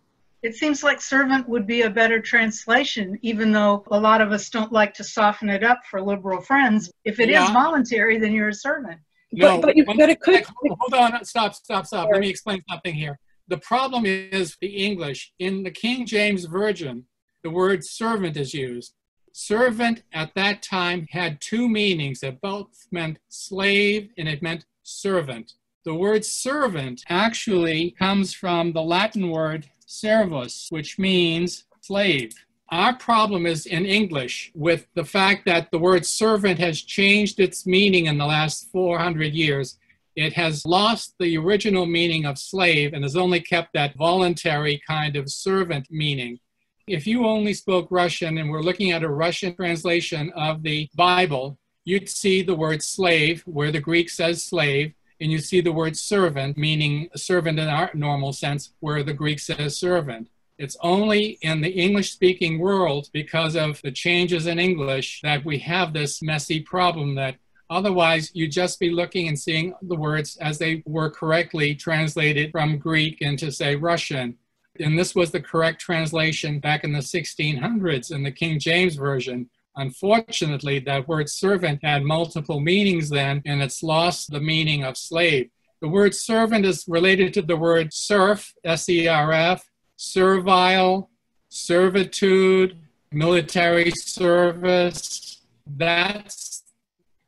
It 0.43 0.55
seems 0.55 0.83
like 0.83 1.03
servant 1.03 1.49
would 1.49 1.67
be 1.67 1.83
a 1.83 1.91
better 1.91 2.21
translation, 2.21 3.19
even 3.23 3.53
though 3.53 3.85
a 3.91 4.01
lot 4.01 4.23
of 4.23 4.33
us 4.33 4.49
don't 4.49 4.73
like 4.73 4.95
to 4.95 5.05
soften 5.05 5.51
it 5.51 5.63
up 5.63 5.81
for 5.91 6.01
liberal 6.01 6.41
friends. 6.41 6.91
If 7.05 7.21
it 7.21 7.29
is 7.29 7.35
Yeah. 7.35 7.53
voluntary, 7.53 8.19
then 8.19 8.33
you're 8.33 8.49
a 8.49 8.55
servant. 8.55 9.01
No, 9.33 9.61
but 9.61 9.77
you- 9.77 9.85
one- 9.85 9.99
but 9.99 10.09
it 10.09 10.21
could- 10.21 10.45
hold 10.45 10.95
on, 10.95 11.25
stop, 11.25 11.55
stop, 11.55 11.87
stop. 11.87 12.09
Let 12.11 12.21
me 12.21 12.29
explain 12.31 12.63
something 12.69 12.95
here. 12.95 13.19
The 13.49 13.59
problem 13.59 14.07
is 14.07 14.57
the 14.61 14.69
English. 14.77 15.33
In 15.39 15.63
the 15.63 15.71
King 15.71 16.07
James 16.07 16.47
Version, 16.47 17.07
the 17.43 17.51
word 17.51 17.85
servant 17.85 18.37
is 18.37 18.55
used. 18.55 18.95
Servant 19.33 20.03
at 20.13 20.35
that 20.35 20.63
time 20.63 21.07
had 21.11 21.41
two 21.41 21.69
meanings. 21.69 22.23
It 22.23 22.41
both 22.41 22.87
meant 22.91 23.19
slave 23.29 24.11
and 24.17 24.29
it 24.29 24.43
meant 24.43 24.65
servant. 24.83 25.53
The 25.85 25.95
word 25.95 26.25
servant 26.25 27.05
actually 27.09 27.93
comes 27.93 28.35
from 28.35 28.73
the 28.73 28.83
Latin 28.83 29.31
word 29.31 29.69
servus, 29.91 30.69
which 30.71 30.99
means 30.99 31.65
slave. 31.81 32.33
Our 32.71 32.95
problem 32.95 33.47
is 33.47 33.67
in 33.67 33.85
English 33.85 34.53
with 34.55 34.87
the 34.95 35.05
fact 35.05 35.45
that 35.47 35.71
the 35.71 35.79
word 35.79 36.07
servant 36.07 36.61
has 36.61 36.81
changed 36.81 37.41
its 37.41 37.67
meaning 37.67 38.07
in 38.07 38.17
the 38.17 38.27
last 38.27 38.71
400 38.71 39.35
years. 39.35 39.77
It 40.15 40.33
has 40.35 40.65
lost 40.65 41.15
the 41.19 41.37
original 41.37 41.87
meaning 41.87 42.27
of 42.27 42.39
slave 42.39 42.93
and 42.93 43.03
has 43.03 43.17
only 43.17 43.41
kept 43.41 43.73
that 43.75 43.97
voluntary 43.97 44.81
kind 44.87 45.17
of 45.17 45.31
servant 45.31 45.89
meaning. 45.91 46.39
If 46.87 47.07
you 47.07 47.27
only 47.27 47.55
spoke 47.55 47.89
Russian 47.91 48.39
and 48.39 48.51
we're 48.51 48.63
looking 48.63 48.93
at 48.93 49.03
a 49.03 49.09
Russian 49.09 49.55
translation 49.57 50.31
of 50.37 50.63
the 50.63 50.89
Bible, 50.95 51.59
you'd 51.85 52.09
see 52.09 52.43
the 52.43 52.55
word 52.55 52.83
slave 52.83 53.43
where 53.47 53.73
the 53.73 53.81
Greek 53.81 54.11
says 54.11 54.45
slave, 54.45 54.93
and 55.21 55.31
you 55.31 55.39
see 55.39 55.61
the 55.61 55.73
word 55.73 55.97
servant, 55.97 56.57
meaning 56.57 57.09
servant 57.15 57.59
in 57.59 57.69
our 57.69 57.91
normal 57.95 58.33
sense, 58.33 58.73
where 58.81 59.03
the 59.03 59.12
Greek 59.12 59.39
says 59.39 59.79
servant. 59.79 60.29
It's 60.59 60.77
only 60.83 61.39
in 61.41 61.61
the 61.61 61.71
English 61.71 62.12
speaking 62.12 62.59
world 62.59 63.09
because 63.12 63.57
of 63.57 63.81
the 63.83 63.93
changes 63.93 64.47
in 64.47 64.59
English 64.59 65.21
that 65.23 65.45
we 65.45 65.59
have 65.61 65.93
this 65.93 66.21
messy 66.21 66.61
problem 66.61 67.15
that 67.15 67.37
otherwise 67.71 68.31
you'd 68.35 68.53
just 68.53 68.79
be 68.79 68.91
looking 68.91 69.29
and 69.29 69.39
seeing 69.39 69.75
the 69.83 69.97
words 69.97 70.37
as 70.37 70.59
they 70.59 70.83
were 70.85 71.11
correctly 71.11 71.75
translated 71.75 72.53
from 72.53 72.79
Greek 72.79 73.23
into, 73.23 73.50
say, 73.50 73.75
Russian. 73.77 74.37
And 74.79 74.99
this 74.99 75.15
was 75.15 75.31
the 75.31 75.41
correct 75.41 75.81
translation 75.81 76.61
back 76.61 76.85
in 76.85 76.93
the 76.93 76.99
1600s 76.99 78.12
in 78.12 78.23
the 78.23 78.31
King 78.31 78.59
James 78.59 78.97
Version. 78.97 79.49
Unfortunately, 79.77 80.79
that 80.81 81.07
word 81.07 81.29
servant 81.29 81.81
had 81.83 82.03
multiple 82.03 82.61
meanings 82.61 83.09
then, 83.09 83.43
and 83.47 83.62
it's 83.62 83.83
lost 83.83 84.31
the 84.31 84.41
meaning 84.41 84.85
of 84.85 84.97
slave. 84.97 85.50
The 85.81 85.89
word 85.89 86.15
servant 86.15 86.67
is 86.67 86.85
related 86.89 87.33
to 87.35 87.43
the 87.43 87.57
word 87.57 87.93
serf, 87.93 88.53
S 88.65 88.89
E 88.89 89.09
R 89.09 89.33
F, 89.33 89.65
servile, 89.97 91.11
servitude, 91.49 92.79
military 93.12 93.91
service. 93.93 95.43
That's 95.67 96.65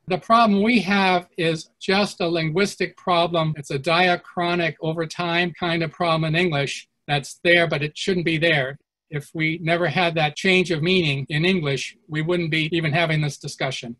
the 0.07 0.17
problem 0.17 0.61
we 0.61 0.79
have 0.81 1.27
is 1.37 1.69
just 1.79 2.19
a 2.19 2.27
linguistic 2.27 2.97
problem. 2.97 3.53
It's 3.57 3.71
a 3.71 3.79
diachronic 3.79 4.75
over 4.81 5.05
time 5.05 5.53
kind 5.57 5.81
of 5.81 5.91
problem 5.91 6.25
in 6.25 6.39
English 6.39 6.87
that's 7.07 7.39
there, 7.43 7.67
but 7.67 7.81
it 7.81 7.97
shouldn't 7.97 8.25
be 8.25 8.37
there. 8.37 8.77
If 9.13 9.29
we 9.35 9.59
never 9.61 9.87
had 9.87 10.15
that 10.15 10.35
change 10.35 10.71
of 10.71 10.81
meaning 10.81 11.27
in 11.29 11.45
English, 11.45 11.95
we 12.07 12.23
wouldn't 12.23 12.49
be 12.49 12.67
even 12.75 12.91
having 12.91 13.21
this 13.21 13.37
discussion. 13.37 13.95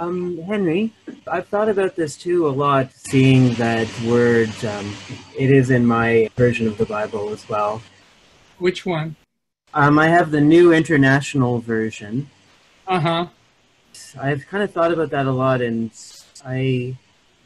Um, 0.00 0.38
Henry, 0.38 0.90
I've 1.30 1.46
thought 1.48 1.68
about 1.68 1.96
this 1.96 2.16
too 2.16 2.48
a 2.48 2.48
lot, 2.48 2.90
seeing 2.94 3.52
that 3.56 3.86
word. 4.06 4.48
Um, 4.64 4.96
it 5.38 5.50
is 5.50 5.70
in 5.70 5.84
my 5.84 6.30
version 6.36 6.66
of 6.66 6.78
the 6.78 6.86
Bible 6.86 7.28
as 7.28 7.46
well. 7.46 7.82
Which 8.56 8.86
one? 8.86 9.16
Um, 9.74 9.98
I 9.98 10.08
have 10.08 10.30
the 10.30 10.40
New 10.40 10.72
International 10.72 11.58
Version. 11.58 12.30
Uh 12.86 13.00
huh. 13.00 13.26
I've 14.18 14.46
kind 14.46 14.64
of 14.64 14.72
thought 14.72 14.92
about 14.92 15.10
that 15.10 15.26
a 15.26 15.30
lot, 15.30 15.60
and 15.60 15.90
I, 16.42 16.96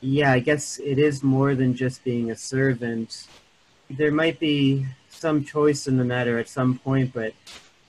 yeah, 0.01 0.31
I 0.31 0.39
guess 0.39 0.79
it 0.79 1.01
is 1.01 1.25
more 1.25 1.57
than 1.57 1.75
just 1.75 2.05
being 2.05 2.31
a 2.31 2.37
servant. 2.37 3.27
There 3.91 4.13
might 4.13 4.39
be 4.39 4.87
some 5.19 5.45
choice 5.45 5.87
in 5.89 5.97
the 5.97 6.05
matter 6.05 6.39
at 6.39 6.49
some 6.49 6.79
point, 6.79 7.13
but 7.13 7.35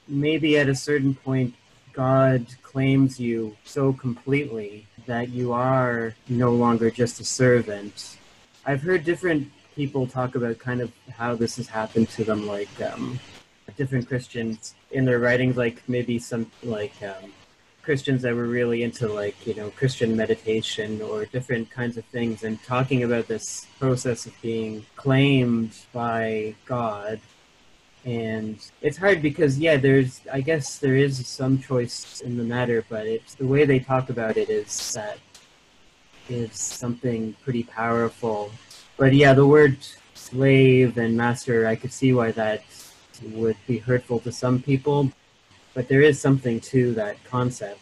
maybe 0.08 0.58
at 0.58 0.68
a 0.68 0.76
certain 0.76 1.14
point, 1.14 1.54
God 1.94 2.46
claims 2.64 3.20
you 3.20 3.56
so 3.64 3.94
completely 3.94 4.88
that 5.06 5.30
you 5.30 5.54
are 5.54 6.16
no 6.28 6.52
longer 6.52 6.90
just 6.90 7.20
a 7.20 7.24
servant. 7.24 8.18
I've 8.66 8.82
heard 8.82 9.04
different 9.04 9.52
people 9.76 10.08
talk 10.08 10.36
about 10.36 10.60
kind 10.60 10.82
of 10.82 10.92
how 11.18 11.36
this 11.36 11.58
has 11.58 11.68
happened 11.68 12.10
to 12.10 12.24
them, 12.24 12.48
like 12.48 12.70
um, 12.82 13.20
different 13.78 14.08
Christians 14.08 14.76
in 14.92 15.06
their 15.06 15.20
writings, 15.20 15.56
like 15.56 15.82
maybe 15.88 16.20
some 16.20 16.52
like 16.64 16.94
um, 17.04 17.32
Christians 17.84 18.22
that 18.22 18.36
were 18.36 18.48
really 18.48 18.84
into 18.84 19.08
like 19.08 19.48
you 19.48 19.54
know 19.56 19.70
Christian 19.72 20.16
meditation 20.16 21.02
or 21.02 21.26
different 21.26 21.70
kinds 21.70 21.98
of 21.98 22.06
things, 22.06 22.44
and 22.44 22.62
talking 22.64 23.04
about 23.04 23.28
this 23.28 23.66
process 23.80 24.26
of 24.26 24.34
being 24.42 24.86
claimed 24.96 25.74
by 25.94 26.56
God. 26.66 27.20
And 28.06 28.58
it's 28.82 28.98
hard 28.98 29.22
because 29.22 29.60
yeah, 29.60 29.78
there's 29.78 30.22
I 30.32 30.42
guess 30.42 30.78
there 30.78 30.96
is 30.96 31.26
some 31.28 31.60
choice 31.60 32.22
in 32.22 32.38
the 32.38 32.44
matter, 32.44 32.86
but 32.90 33.06
it's 33.08 33.36
the 33.36 33.48
way 33.48 33.66
they 33.66 33.80
talk 33.80 34.10
about 34.10 34.38
it 34.38 34.50
is 34.50 34.94
that 34.94 35.20
is 36.30 36.56
something 36.56 37.36
pretty 37.44 37.64
powerful. 37.64 38.52
But 38.98 39.14
yeah, 39.14 39.34
the 39.34 39.48
word 39.48 39.78
slave 40.14 40.98
and 40.98 41.18
master, 41.18 41.66
I 41.68 41.76
could 41.76 41.94
see 41.94 42.14
why 42.14 42.32
that 42.34 42.64
would 43.32 43.58
be 43.68 43.78
hurtful 43.78 44.20
to 44.20 44.32
some 44.32 44.62
people, 44.62 45.12
but 45.74 45.88
there 45.88 46.02
is 46.02 46.20
something 46.20 46.60
to 46.60 46.94
that 46.94 47.24
concept. 47.24 47.80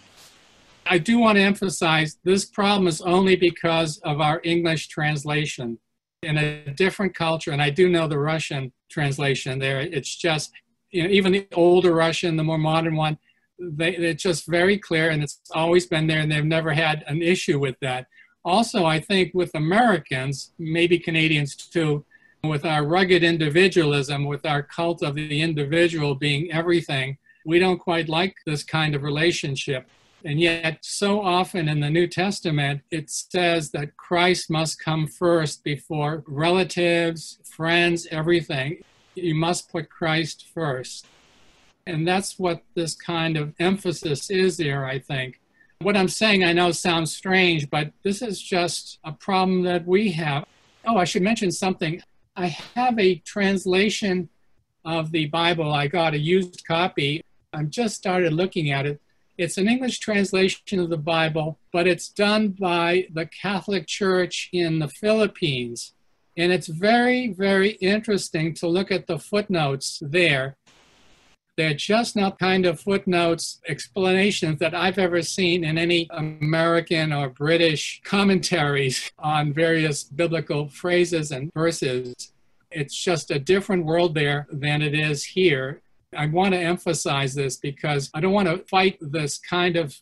I 0.86 0.98
do 0.98 1.18
want 1.18 1.38
to 1.38 1.42
emphasize 1.42 2.18
this 2.24 2.46
problem 2.46 2.88
is 2.88 3.02
only 3.02 3.36
because 3.36 3.98
of 4.00 4.22
our 4.22 4.40
English 4.44 4.88
translation. 4.88 5.80
In 6.24 6.38
a 6.38 6.72
different 6.74 7.14
culture, 7.14 7.52
and 7.52 7.62
I 7.62 7.70
do 7.70 7.90
know 7.90 8.08
the 8.08 8.18
Russian 8.18 8.72
translation 8.90 9.60
there, 9.60 9.82
it's 9.82 10.16
just, 10.16 10.52
you 10.90 11.04
know, 11.04 11.10
even 11.10 11.32
the 11.32 11.48
older 11.54 11.94
Russian, 11.94 12.38
the 12.38 12.44
more 12.44 12.58
modern 12.58 12.96
one, 12.96 13.20
they, 13.60 13.96
it's 13.96 14.24
just 14.24 14.48
very 14.48 14.78
clear 14.78 15.10
and 15.10 15.22
it's 15.22 15.40
always 15.54 15.86
been 15.86 16.08
there 16.08 16.20
and 16.20 16.32
they've 16.32 16.44
never 16.44 16.72
had 16.72 17.04
an 17.08 17.22
issue 17.22 17.60
with 17.60 17.76
that. 17.82 18.08
Also, 18.44 18.86
I 18.86 19.00
think 19.00 19.34
with 19.34 19.52
Americans, 19.56 20.54
maybe 20.58 20.98
Canadians 20.98 21.56
too, 21.56 22.06
with 22.44 22.66
our 22.66 22.86
rugged 22.86 23.24
individualism, 23.24 24.26
with 24.26 24.46
our 24.46 24.64
cult 24.64 25.04
of 25.04 25.16
the 25.16 25.42
individual 25.42 26.16
being 26.16 26.52
everything, 26.52 27.18
we 27.48 27.60
don't 27.60 27.80
quite 27.80 28.10
like 28.10 28.36
this 28.46 28.62
kind 28.62 28.94
of 28.94 29.04
relationship. 29.04 29.88
And 30.26 30.38
yet, 30.38 30.80
so 30.82 31.22
often 31.22 31.70
in 31.70 31.80
the 31.80 31.90
New 31.90 32.06
Testament, 32.06 32.82
it 32.92 33.10
says 33.10 33.72
that 33.72 33.96
Christ 33.96 34.50
must 34.50 34.84
come 34.84 35.08
first 35.08 35.64
before 35.64 36.26
relatives, 36.28 37.40
friends, 37.46 38.06
everything. 38.12 38.84
You 39.16 39.34
must 39.34 39.72
put 39.72 39.90
Christ 39.90 40.48
first. 40.54 41.08
And 41.86 42.06
that's 42.06 42.38
what 42.38 42.64
this 42.76 42.94
kind 42.94 43.38
of 43.38 43.54
emphasis 43.60 44.30
is 44.30 44.58
there, 44.58 44.86
I 44.86 45.00
think. 45.00 45.40
What 45.80 45.96
I'm 45.96 46.10
saying, 46.10 46.44
I 46.44 46.52
know 46.52 46.72
sounds 46.72 47.16
strange, 47.16 47.70
but 47.70 47.94
this 48.04 48.22
is 48.22 48.42
just 48.42 49.00
a 49.06 49.14
problem 49.14 49.64
that 49.64 49.88
we 49.88 50.12
have. 50.12 50.44
Oh, 50.86 50.98
I 50.98 51.06
should 51.06 51.22
mention 51.22 51.52
something. 51.52 52.02
I 52.36 52.48
have 52.76 53.00
a 53.00 53.16
translation 53.20 54.28
of 54.84 55.12
the 55.12 55.28
Bible. 55.28 55.72
I 55.72 55.88
got 55.88 56.14
a 56.14 56.20
used 56.20 56.66
copy. 56.68 57.24
I've 57.58 57.72
just 57.72 57.96
started 57.96 58.34
looking 58.34 58.70
at 58.70 58.86
it. 58.86 59.02
It's 59.36 59.58
an 59.58 59.68
English 59.68 59.98
translation 59.98 60.80
of 60.80 60.92
the 60.92 60.98
Bible, 60.98 61.58
but 61.74 61.88
it's 61.88 62.08
done 62.08 62.50
by 62.50 63.08
the 63.12 63.26
Catholic 63.26 63.88
Church 63.88 64.50
in 64.54 64.78
the 64.78 64.88
Philippines. 64.88 65.94
And 66.38 66.52
it's 66.52 66.68
very, 66.68 67.30
very 67.30 67.72
interesting 67.82 68.54
to 68.56 68.68
look 68.68 68.92
at 68.92 69.08
the 69.08 69.18
footnotes 69.18 70.00
there. 70.04 70.56
They're 71.56 71.74
just 71.74 72.16
not 72.16 72.38
kind 72.38 72.68
of 72.68 72.80
footnotes, 72.80 73.60
explanations 73.68 74.60
that 74.60 74.76
I've 74.76 75.00
ever 75.00 75.24
seen 75.24 75.64
in 75.64 75.80
any 75.80 76.08
American 76.12 77.12
or 77.12 77.30
British 77.30 78.02
commentaries 78.04 79.12
on 79.18 79.52
various 79.52 80.04
biblical 80.04 80.70
phrases 80.70 81.32
and 81.32 81.52
verses. 81.56 82.34
It's 82.70 82.96
just 82.96 83.32
a 83.32 83.40
different 83.40 83.86
world 83.86 84.14
there 84.14 84.46
than 84.52 84.84
it 84.84 84.94
is 84.94 85.24
here. 85.24 85.82
I 86.16 86.28
want 86.28 86.54
to 86.54 86.60
emphasize 86.60 87.34
this 87.36 87.58
because 87.58 88.10
I 88.14 88.22
don't 88.22 88.34
want 88.34 88.48
to 88.48 88.60
fight 88.70 88.98
this 89.02 89.38
kind 89.38 89.76
of. 89.76 89.96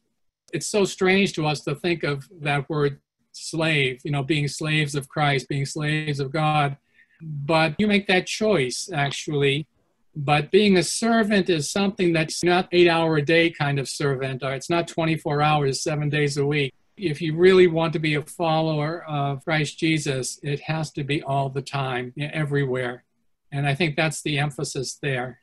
It's 0.53 0.67
so 0.67 0.85
strange 0.85 1.33
to 1.33 1.45
us 1.45 1.61
to 1.61 1.75
think 1.75 2.03
of 2.03 2.27
that 2.41 2.69
word 2.69 2.99
slave, 3.31 4.01
you 4.03 4.11
know, 4.11 4.23
being 4.23 4.47
slaves 4.47 4.95
of 4.95 5.09
Christ, 5.09 5.49
being 5.49 5.65
slaves 5.65 6.19
of 6.19 6.31
God. 6.31 6.77
But 7.21 7.75
you 7.79 7.87
make 7.87 8.07
that 8.07 8.27
choice, 8.27 8.89
actually. 8.93 9.67
But 10.15 10.51
being 10.51 10.77
a 10.77 10.83
servant 10.83 11.49
is 11.49 11.69
something 11.69 12.13
that's 12.13 12.43
not 12.43 12.69
eight 12.71 12.87
hour 12.87 13.17
a 13.17 13.21
day 13.21 13.49
kind 13.49 13.79
of 13.79 13.89
servant, 13.89 14.43
or 14.43 14.53
it's 14.53 14.69
not 14.69 14.87
24 14.87 15.41
hours, 15.41 15.81
seven 15.81 16.09
days 16.09 16.37
a 16.37 16.45
week. 16.45 16.73
If 16.95 17.21
you 17.21 17.35
really 17.35 17.67
want 17.67 17.91
to 17.93 17.99
be 17.99 18.15
a 18.15 18.21
follower 18.21 19.03
of 19.05 19.43
Christ 19.43 19.77
Jesus, 19.77 20.39
it 20.41 20.61
has 20.61 20.91
to 20.91 21.03
be 21.03 21.21
all 21.21 21.49
the 21.49 21.61
time, 21.61 22.13
everywhere. 22.17 23.03
And 23.51 23.67
I 23.67 23.75
think 23.75 23.97
that's 23.97 24.21
the 24.21 24.39
emphasis 24.39 24.97
there. 25.01 25.39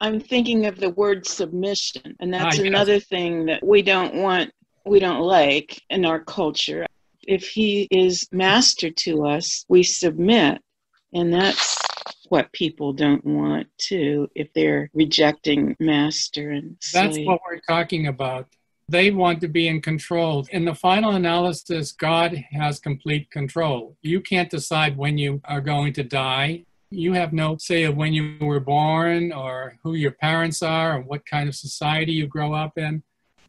I'm 0.00 0.20
thinking 0.20 0.66
of 0.66 0.78
the 0.78 0.90
word 0.90 1.26
submission, 1.26 2.16
and 2.20 2.32
that's 2.32 2.58
Ah, 2.58 2.62
yes. 2.62 2.66
another 2.66 3.00
thing 3.00 3.46
that 3.46 3.64
we 3.64 3.82
don't 3.82 4.14
want, 4.16 4.50
we 4.84 4.98
don't 5.00 5.20
like 5.22 5.80
in 5.90 6.04
our 6.04 6.20
culture. 6.22 6.86
If 7.26 7.48
he 7.48 7.88
is 7.90 8.28
master 8.30 8.90
to 8.90 9.26
us, 9.26 9.64
we 9.68 9.82
submit, 9.82 10.60
and 11.12 11.32
that's 11.32 11.78
what 12.28 12.52
people 12.52 12.92
don't 12.92 13.24
want 13.24 13.68
to 13.78 14.28
if 14.34 14.52
they're 14.52 14.90
rejecting 14.92 15.76
master 15.80 16.50
and 16.50 16.76
That's 16.92 17.18
what 17.18 17.40
we're 17.48 17.60
talking 17.68 18.08
about. 18.08 18.48
They 18.88 19.10
want 19.10 19.40
to 19.40 19.48
be 19.48 19.66
in 19.66 19.80
control. 19.80 20.46
In 20.50 20.64
the 20.64 20.74
final 20.74 21.12
analysis, 21.12 21.90
God 21.92 22.44
has 22.52 22.78
complete 22.78 23.30
control. 23.30 23.96
You 24.02 24.20
can't 24.20 24.50
decide 24.50 24.96
when 24.96 25.18
you 25.18 25.40
are 25.44 25.60
going 25.60 25.92
to 25.94 26.04
die. 26.04 26.64
You 26.90 27.14
have 27.14 27.32
no 27.32 27.56
say 27.58 27.84
of 27.84 27.96
when 27.96 28.12
you 28.12 28.36
were 28.40 28.60
born 28.60 29.32
or 29.32 29.76
who 29.82 29.94
your 29.94 30.12
parents 30.12 30.62
are 30.62 30.98
or 30.98 31.00
what 31.02 31.26
kind 31.26 31.48
of 31.48 31.54
society 31.54 32.12
you 32.12 32.26
grow 32.26 32.52
up 32.52 32.78
in. 32.78 33.02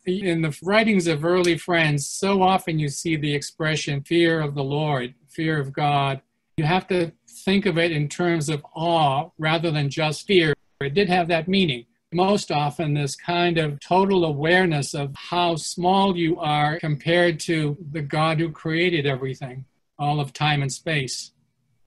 In 0.06 0.42
the 0.42 0.58
writings 0.64 1.08
of 1.08 1.26
early 1.26 1.58
friends, 1.58 2.08
so 2.08 2.42
often 2.42 2.80
you 2.80 2.90
see 2.90 3.16
the 3.16 3.36
expression 3.36 4.02
fear 4.02 4.40
of 4.40 4.56
the 4.56 4.64
Lord, 4.64 5.14
fear 5.28 5.60
of 5.60 5.74
God. 5.74 6.22
You 6.56 6.64
have 6.64 6.88
to 6.88 7.12
think 7.30 7.66
of 7.66 7.78
it 7.78 7.92
in 7.92 8.10
terms 8.10 8.50
of 8.50 8.66
awe 8.74 9.30
rather 9.38 9.70
than 9.70 9.90
just 9.90 10.26
fear. 10.26 10.54
It 10.80 10.94
did 10.94 11.10
have 11.10 11.28
that 11.28 11.48
meaning 11.48 11.86
most 12.14 12.52
often 12.52 12.94
this 12.94 13.16
kind 13.16 13.58
of 13.58 13.80
total 13.80 14.26
awareness 14.26 14.94
of 14.94 15.14
how 15.16 15.56
small 15.56 16.16
you 16.16 16.40
are 16.40 16.80
compared 16.80 17.40
to 17.42 17.78
the 17.92 18.02
God 18.02 18.40
who 18.40 18.50
created 18.50 19.06
everything, 19.06 19.66
all 20.00 20.20
of 20.20 20.34
time 20.34 20.62
and 20.62 20.72
space. 20.72 21.32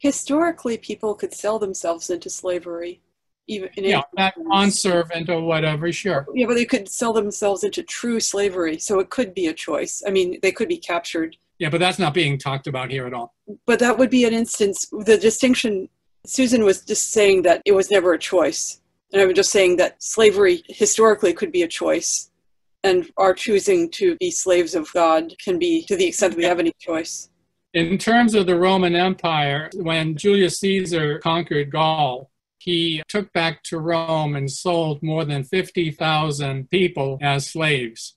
Historically, 0.00 0.78
people 0.78 1.14
could 1.14 1.32
sell 1.34 1.58
themselves 1.58 2.08
into 2.10 2.30
slavery. 2.30 3.00
Even 3.46 3.68
in 3.76 3.84
Yeah, 3.84 4.02
times. 4.16 4.34
bondservant 4.48 5.28
or 5.28 5.42
whatever, 5.42 5.92
sure. 5.92 6.26
Yeah, 6.34 6.46
but 6.46 6.54
they 6.54 6.64
could 6.64 6.88
sell 6.88 7.12
themselves 7.12 7.64
into 7.64 7.82
true 7.82 8.18
slavery, 8.18 8.78
so 8.78 8.98
it 8.98 9.10
could 9.10 9.34
be 9.34 9.46
a 9.46 9.52
choice. 9.52 10.02
I 10.06 10.10
mean, 10.10 10.38
they 10.40 10.52
could 10.52 10.68
be 10.68 10.78
captured, 10.78 11.36
Yeah, 11.58 11.68
but 11.68 11.80
that's 11.80 11.98
not 11.98 12.14
being 12.14 12.38
talked 12.38 12.66
about 12.66 12.90
here 12.90 13.06
at 13.06 13.12
all. 13.12 13.34
but 13.66 13.78
that 13.80 13.98
would 13.98 14.08
be 14.10 14.24
an 14.24 14.32
instance. 14.32 14.86
The 15.04 15.18
distinction, 15.18 15.88
Susan 16.24 16.64
was 16.64 16.82
just 16.82 17.10
saying 17.12 17.42
that 17.42 17.60
it 17.66 17.72
was 17.72 17.90
never 17.90 18.12
a 18.14 18.18
choice, 18.18 18.80
and 19.12 19.20
I 19.20 19.26
was 19.26 19.34
just 19.34 19.50
saying 19.50 19.76
that 19.78 20.00
slavery 20.02 20.62
historically 20.68 21.32
could 21.34 21.50
be 21.52 21.62
a 21.62 21.68
choice, 21.68 22.30
and 22.84 23.10
our 23.16 23.34
choosing 23.34 23.90
to 23.92 24.16
be 24.16 24.30
slaves 24.30 24.74
of 24.76 24.90
God 24.92 25.34
can 25.44 25.58
be 25.58 25.82
to 25.86 25.96
the 25.96 26.06
extent 26.06 26.32
that 26.32 26.38
we 26.38 26.44
have 26.44 26.60
any 26.60 26.72
choice. 26.78 27.29
In 27.72 27.98
terms 27.98 28.34
of 28.34 28.46
the 28.46 28.58
Roman 28.58 28.96
Empire, 28.96 29.70
when 29.74 30.16
Julius 30.16 30.58
Caesar 30.58 31.20
conquered 31.20 31.70
Gaul, 31.70 32.28
he 32.58 33.00
took 33.06 33.32
back 33.32 33.62
to 33.64 33.78
Rome 33.78 34.34
and 34.34 34.50
sold 34.50 35.00
more 35.04 35.24
than 35.24 35.44
50,000 35.44 36.68
people 36.68 37.16
as 37.22 37.48
slaves. 37.48 38.16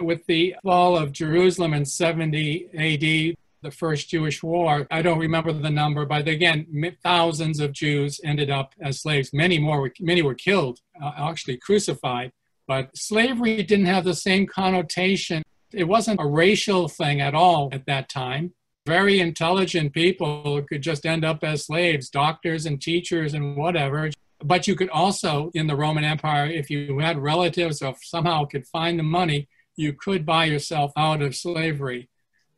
With 0.00 0.24
the 0.24 0.56
fall 0.62 0.96
of 0.96 1.12
Jerusalem 1.12 1.74
in 1.74 1.84
70 1.84 2.68
AD, 2.74 3.36
the 3.60 3.70
first 3.70 4.08
Jewish 4.08 4.42
war, 4.42 4.86
I 4.90 5.02
don't 5.02 5.18
remember 5.18 5.52
the 5.52 5.68
number, 5.68 6.06
but 6.06 6.26
again, 6.26 6.66
thousands 7.02 7.60
of 7.60 7.72
Jews 7.72 8.18
ended 8.24 8.48
up 8.48 8.72
as 8.80 9.02
slaves. 9.02 9.30
Many 9.34 9.58
more, 9.58 9.82
were, 9.82 9.92
many 10.00 10.22
were 10.22 10.34
killed, 10.34 10.80
uh, 11.02 11.12
actually 11.18 11.58
crucified. 11.58 12.32
But 12.66 12.96
slavery 12.96 13.62
didn't 13.62 13.86
have 13.86 14.04
the 14.04 14.14
same 14.14 14.46
connotation. 14.46 15.42
It 15.70 15.84
wasn't 15.84 16.20
a 16.22 16.26
racial 16.26 16.88
thing 16.88 17.20
at 17.20 17.34
all 17.34 17.68
at 17.72 17.84
that 17.84 18.08
time 18.08 18.54
very 18.86 19.18
intelligent 19.18 19.92
people 19.92 20.62
could 20.62 20.80
just 20.80 21.04
end 21.04 21.24
up 21.24 21.42
as 21.42 21.66
slaves, 21.66 22.08
doctors 22.08 22.66
and 22.66 22.80
teachers 22.80 23.34
and 23.34 23.56
whatever. 23.56 24.10
But 24.44 24.68
you 24.68 24.76
could 24.76 24.90
also, 24.90 25.50
in 25.54 25.66
the 25.66 25.74
Roman 25.74 26.04
Empire, 26.04 26.46
if 26.46 26.70
you 26.70 27.00
had 27.00 27.18
relatives 27.18 27.82
or 27.82 27.94
somehow 28.00 28.44
could 28.44 28.66
find 28.68 28.98
the 28.98 29.02
money, 29.02 29.48
you 29.76 29.92
could 29.92 30.24
buy 30.24 30.44
yourself 30.44 30.92
out 30.96 31.20
of 31.20 31.34
slavery. 31.34 32.08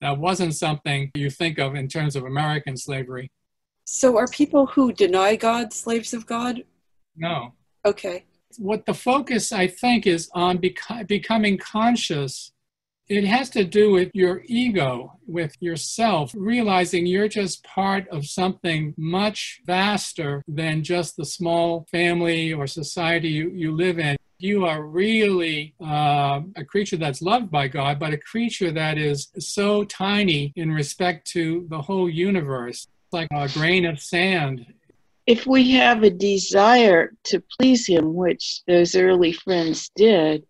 That 0.03 0.19
wasn't 0.19 0.55
something 0.55 1.11
you 1.15 1.31
think 1.31 1.59
of 1.59 1.75
in 1.75 1.89
terms 1.89 2.15
of 2.15 2.25
American 2.25 2.77
slavery. 2.77 3.33
So, 3.85 4.19
are 4.19 4.29
people 4.29 4.67
who 4.67 4.93
deny 4.93 5.35
God 5.35 5.73
slaves 5.73 6.13
of 6.13 6.27
God? 6.27 6.63
No. 7.17 7.55
Okay. 7.87 8.25
What 8.59 8.85
the 8.85 8.95
focus, 8.95 9.51
I 9.51 9.67
think, 9.67 10.07
is 10.07 10.29
on 10.35 10.59
beco- 10.59 11.07
becoming 11.07 11.57
conscious 11.57 12.53
it 13.09 13.25
has 13.25 13.49
to 13.51 13.65
do 13.65 13.91
with 13.91 14.11
your 14.13 14.43
ego, 14.47 15.19
with 15.27 15.57
yourself, 15.61 16.33
realizing 16.37 17.07
you're 17.07 17.29
just 17.29 17.65
part 17.65 18.07
of 18.09 18.27
something 18.27 18.95
much 18.99 19.61
vaster 19.65 20.43
than 20.47 20.83
just 20.83 21.17
the 21.17 21.25
small 21.25 21.87
family 21.91 22.53
or 22.53 22.67
society 22.67 23.29
you, 23.29 23.51
you 23.51 23.75
live 23.75 23.99
in. 23.99 24.17
You 24.39 24.67
are 24.67 24.83
really 24.85 25.75
uh, 25.83 26.43
a 26.55 26.65
creature 26.65 26.97
that's 26.99 27.23
loved 27.23 27.51
by 27.51 27.67
God, 27.67 27.99
but 27.99 28.13
a 28.13 28.19
creature 28.19 28.71
that 28.73 28.99
is 28.99 29.29
so 29.39 29.85
tiny 29.85 30.53
in 30.55 30.71
respect 30.71 31.27
to 31.29 31.67
the 31.71 31.81
whole 31.81 32.09
universe, 32.09 32.87
like 33.11 33.29
a 33.33 33.49
grain 33.49 33.85
of 33.87 34.01
sand. 34.01 34.67
if 35.27 35.47
we 35.47 35.73
have 35.73 36.03
a 36.03 36.11
desire 36.11 37.13
to 37.25 37.43
please 37.59 37.87
him, 37.87 38.15
which 38.15 38.63
those 38.67 38.95
early 38.95 39.33
friends 39.33 39.91
did, 39.97 40.47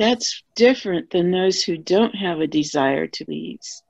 that's 0.00 0.42
different 0.56 1.10
than 1.10 1.30
those 1.30 1.62
who 1.62 1.76
don't 1.76 2.14
have 2.14 2.40
a 2.40 2.46
desire 2.46 3.06
to 3.06 3.24
please. 3.26 3.82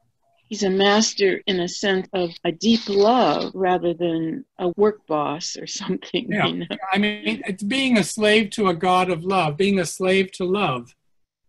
He's 0.49 0.65
a 0.65 0.71
master 0.71 1.41
in 1.47 1.61
a 1.61 1.69
sense 1.69 2.09
of 2.13 2.31
a 2.45 2.51
deep 2.51 2.89
love 2.89 3.53
rather 3.55 3.95
than 3.95 4.45
a 4.59 4.73
work 4.77 5.07
boss 5.07 5.57
or 5.57 5.67
something. 5.81 6.27
Yeah. 6.29 6.47
You 6.47 6.57
know? 6.59 6.77
I 6.93 6.99
mean, 6.99 7.43
it's 7.47 7.63
being 7.63 7.97
a 7.97 8.03
slave 8.03 8.51
to 8.51 8.67
a 8.67 8.75
God 8.75 9.09
of 9.09 9.25
love, 9.25 9.57
being 9.57 9.79
a 9.79 9.87
slave 9.87 10.33
to 10.33 10.45
love, 10.45 10.93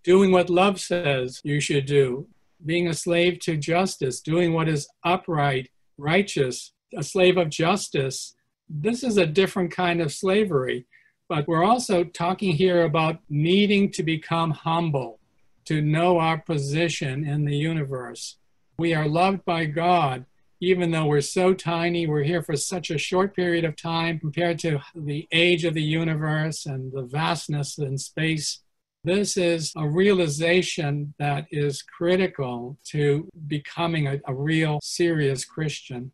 doing 0.04 0.32
what 0.32 0.52
love 0.52 0.80
says 0.80 1.42
you 1.44 1.60
should 1.60 1.88
do, 1.88 2.28
being 2.64 2.88
a 2.88 2.94
slave 2.94 3.40
to 3.40 3.58
justice, 3.58 4.22
doing 4.22 4.54
what 4.54 4.70
is 4.70 4.88
upright, 5.04 5.72
righteous, 5.98 6.72
a 6.96 7.02
slave 7.02 7.38
of 7.38 7.50
justice. 7.50 8.36
This 8.70 9.04
is 9.04 9.18
a 9.18 9.26
different 9.26 9.72
kind 9.72 10.02
of 10.02 10.14
slavery. 10.14 10.86
But 11.32 11.48
we're 11.48 11.64
also 11.64 12.04
talking 12.04 12.52
here 12.52 12.84
about 12.84 13.20
needing 13.30 13.90
to 13.94 14.04
become 14.04 14.52
humble, 14.52 15.18
to 15.64 15.82
know 15.82 16.20
our 16.20 16.38
position 16.42 17.26
in 17.26 17.46
the 17.46 17.56
universe. 17.56 18.36
We 18.78 18.94
are 18.94 19.08
loved 19.08 19.46
by 19.46 19.64
God, 19.68 20.26
even 20.60 20.92
though 20.92 21.06
we're 21.06 21.22
so 21.22 21.54
tiny, 21.54 22.06
we're 22.06 22.24
here 22.24 22.44
for 22.44 22.58
such 22.58 22.90
a 22.90 22.98
short 22.98 23.34
period 23.34 23.64
of 23.64 23.78
time 23.78 24.20
compared 24.20 24.60
to 24.60 24.80
the 24.94 25.26
age 25.32 25.64
of 25.64 25.74
the 25.74 25.82
universe 25.82 26.66
and 26.66 26.92
the 26.92 27.04
vastness 27.04 27.78
in 27.78 27.98
space. 27.98 28.60
This 29.06 29.38
is 29.38 29.72
a 29.78 29.88
realization 29.88 31.14
that 31.18 31.46
is 31.50 31.82
critical 31.82 32.78
to 32.88 33.30
becoming 33.48 34.06
a, 34.06 34.20
a 34.28 34.34
real 34.34 34.82
serious 34.84 35.46
Christian. 35.46 36.12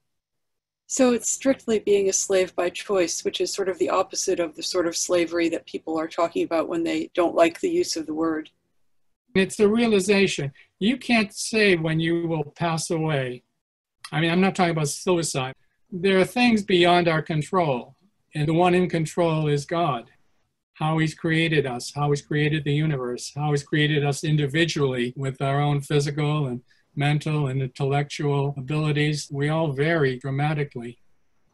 So 0.89 1.11
it's 1.11 1.29
strictly 1.29 1.79
being 1.79 2.07
a 2.07 2.13
slave 2.13 2.55
by 2.55 2.69
choice, 2.69 3.25
which 3.25 3.41
is 3.41 3.51
sort 3.51 3.67
of 3.67 3.77
the 3.77 3.89
opposite 3.89 4.39
of 4.39 4.55
the 4.55 4.63
sort 4.63 4.87
of 4.87 4.95
slavery 4.95 5.49
that 5.49 5.65
people 5.65 5.99
are 5.99 6.07
talking 6.07 6.45
about 6.45 6.69
when 6.69 6.83
they 6.83 7.11
don't 7.13 7.35
like 7.35 7.59
the 7.59 7.69
use 7.69 7.97
of 7.97 8.05
the 8.05 8.13
word. 8.13 8.49
It's 9.35 9.57
the 9.57 9.67
realization 9.67 10.53
you 10.79 10.95
can't 10.95 11.33
say 11.33 11.75
when 11.75 11.99
you 11.99 12.25
will 12.27 12.45
pass 12.55 12.89
away. 12.89 13.43
I 14.13 14.21
mean, 14.21 14.31
I'm 14.31 14.39
not 14.39 14.55
talking 14.55 14.71
about 14.71 14.87
suicide. 14.87 15.55
There 15.91 16.19
are 16.19 16.25
things 16.25 16.63
beyond 16.63 17.09
our 17.09 17.21
control, 17.21 17.95
and 18.33 18.47
the 18.47 18.53
one 18.53 18.73
in 18.73 18.89
control 18.89 19.49
is 19.49 19.65
God. 19.65 20.05
How 20.75 20.99
He's 20.99 21.13
created 21.13 21.65
us, 21.65 21.91
how 21.93 22.11
He's 22.11 22.21
created 22.21 22.63
the 22.63 22.73
universe, 22.73 23.33
how 23.35 23.51
He's 23.51 23.63
created 23.63 24.05
us 24.05 24.23
individually 24.23 25.13
with 25.17 25.41
our 25.41 25.59
own 25.59 25.81
physical 25.81 26.47
and 26.47 26.61
mental 26.97 27.47
and 27.47 27.61
intellectual 27.61 28.53
abilities. 28.57 29.29
We 29.31 29.49
all 29.49 29.71
vary 29.71 30.17
dramatically. 30.17 30.97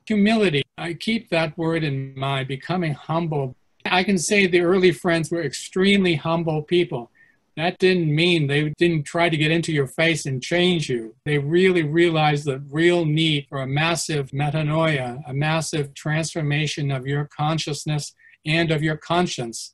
Humility, 0.07 0.63
I 0.77 0.93
keep 0.93 1.29
that 1.29 1.57
word 1.57 1.83
in 1.83 2.17
mind, 2.17 2.47
becoming 2.47 2.93
humble. 2.93 3.55
I 3.85 4.03
can 4.03 4.17
say 4.17 4.47
the 4.47 4.61
early 4.61 4.91
friends 4.91 5.31
were 5.31 5.43
extremely 5.43 6.15
humble 6.15 6.61
people. 6.61 7.11
That 7.55 7.77
didn't 7.77 8.13
mean 8.13 8.47
they 8.47 8.73
didn't 8.79 9.03
try 9.03 9.29
to 9.29 9.37
get 9.37 9.51
into 9.51 9.71
your 9.71 9.85
face 9.85 10.25
and 10.25 10.41
change 10.41 10.89
you. 10.89 11.15
They 11.23 11.37
really 11.37 11.83
realized 11.83 12.45
the 12.45 12.63
real 12.71 13.05
need 13.05 13.45
for 13.47 13.61
a 13.61 13.67
massive 13.67 14.31
metanoia, 14.31 15.21
a 15.27 15.33
massive 15.33 15.93
transformation 15.93 16.89
of 16.89 17.05
your 17.05 17.25
consciousness 17.25 18.15
and 18.45 18.71
of 18.71 18.81
your 18.81 18.97
conscience. 18.97 19.72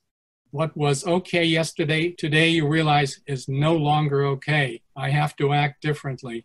What 0.52 0.76
was 0.76 1.06
okay 1.06 1.44
yesterday, 1.44 2.10
today 2.10 2.48
you 2.48 2.66
realize 2.66 3.20
is 3.26 3.48
no 3.48 3.76
longer 3.76 4.24
okay. 4.26 4.82
I 4.96 5.10
have 5.10 5.36
to 5.36 5.52
act 5.52 5.80
differently. 5.80 6.44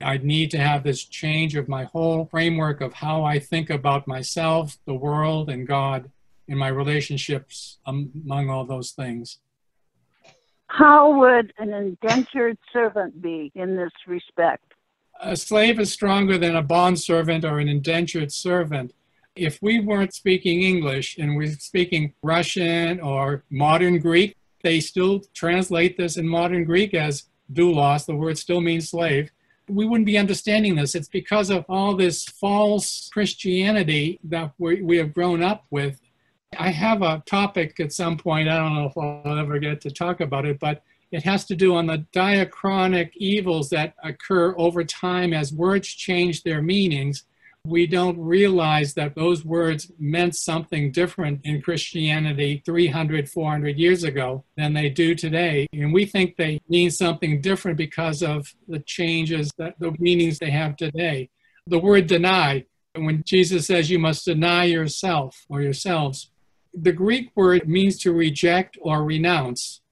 I 0.00 0.18
need 0.18 0.52
to 0.52 0.58
have 0.58 0.84
this 0.84 1.04
change 1.04 1.56
of 1.56 1.68
my 1.68 1.84
whole 1.84 2.26
framework 2.26 2.80
of 2.80 2.92
how 2.94 3.24
I 3.24 3.40
think 3.40 3.68
about 3.68 4.06
myself, 4.06 4.78
the 4.86 4.94
world, 4.94 5.50
and 5.50 5.66
God. 5.66 6.10
in 6.50 6.58
my 6.58 6.68
relationships 6.68 7.78
um, 7.86 8.10
among 8.24 8.50
all 8.50 8.64
those 8.64 8.90
things. 8.90 9.38
How 10.66 11.18
would 11.20 11.52
an 11.58 11.72
indentured 11.72 12.58
servant 12.72 13.22
be 13.22 13.52
in 13.54 13.76
this 13.76 13.92
respect? 14.06 14.74
A 15.20 15.36
slave 15.36 15.78
is 15.78 15.92
stronger 15.92 16.38
than 16.38 16.56
a 16.56 16.62
bondservant 16.62 17.44
or 17.44 17.58
an 17.60 17.68
indentured 17.68 18.32
servant. 18.32 18.94
If 19.40 19.60
we 19.62 19.80
weren't 19.80 20.14
speaking 20.14 20.62
English 20.62 21.16
and 21.18 21.36
we're 21.36 21.52
speaking 21.52 22.12
Russian 22.22 23.00
or 23.00 23.44
modern 23.50 23.98
Greek, 23.98 24.36
they 24.62 24.80
still 24.80 25.22
translate 25.34 25.96
this 25.96 26.16
in 26.16 26.28
modern 26.28 26.64
Greek 26.64 26.92
as 26.94 27.24
doulos. 27.52 28.04
The 28.04 28.14
word 28.14 28.36
still 28.36 28.60
means 28.60 28.90
slave. 28.90 29.30
We 29.68 29.86
wouldn't 29.86 30.06
be 30.06 30.18
understanding 30.18 30.74
this. 30.74 30.94
It's 30.94 31.08
because 31.08 31.48
of 31.48 31.64
all 31.68 31.94
this 31.96 32.24
false 32.24 33.08
Christianity 33.12 34.20
that 34.24 34.52
we, 34.58 34.82
we 34.82 34.98
have 34.98 35.14
grown 35.14 35.42
up 35.42 35.64
with 35.70 36.00
I 36.58 36.70
have 36.70 37.02
a 37.02 37.22
topic 37.26 37.78
at 37.80 37.92
some 37.92 38.16
point, 38.16 38.48
I 38.48 38.58
don't 38.58 38.74
know 38.74 38.86
if 38.86 38.98
I'll 38.98 39.38
ever 39.38 39.58
get 39.58 39.80
to 39.82 39.90
talk 39.90 40.20
about 40.20 40.44
it, 40.44 40.58
but 40.58 40.82
it 41.12 41.22
has 41.22 41.44
to 41.46 41.56
do 41.56 41.74
on 41.74 41.86
the 41.86 42.04
diachronic 42.12 43.12
evils 43.16 43.70
that 43.70 43.94
occur 44.02 44.54
over 44.56 44.84
time 44.84 45.32
as 45.32 45.52
words 45.52 45.88
change 45.88 46.42
their 46.42 46.62
meanings. 46.62 47.24
We 47.66 47.86
don't 47.86 48.18
realize 48.18 48.94
that 48.94 49.14
those 49.14 49.44
words 49.44 49.92
meant 49.98 50.34
something 50.34 50.92
different 50.92 51.42
in 51.44 51.60
Christianity 51.60 52.62
300, 52.64 53.28
400 53.28 53.76
years 53.76 54.02
ago 54.02 54.44
than 54.56 54.72
they 54.72 54.88
do 54.88 55.14
today. 55.14 55.66
And 55.72 55.92
we 55.92 56.06
think 56.06 56.36
they 56.36 56.60
mean 56.68 56.90
something 56.90 57.42
different 57.42 57.76
because 57.76 58.22
of 58.22 58.54
the 58.66 58.78
changes, 58.80 59.50
that 59.58 59.78
the 59.78 59.94
meanings 59.98 60.38
they 60.38 60.50
have 60.50 60.76
today. 60.76 61.28
The 61.66 61.78
word 61.78 62.06
deny, 62.06 62.64
when 62.94 63.22
Jesus 63.26 63.66
says 63.66 63.90
you 63.90 63.98
must 63.98 64.24
deny 64.24 64.64
yourself 64.64 65.44
or 65.50 65.60
yourselves, 65.60 66.30
the 66.72 66.92
Greek 66.92 67.30
word 67.34 67.68
means 67.68 67.98
to 67.98 68.12
reject 68.12 68.78
or 68.80 69.04
renounce. 69.04 69.82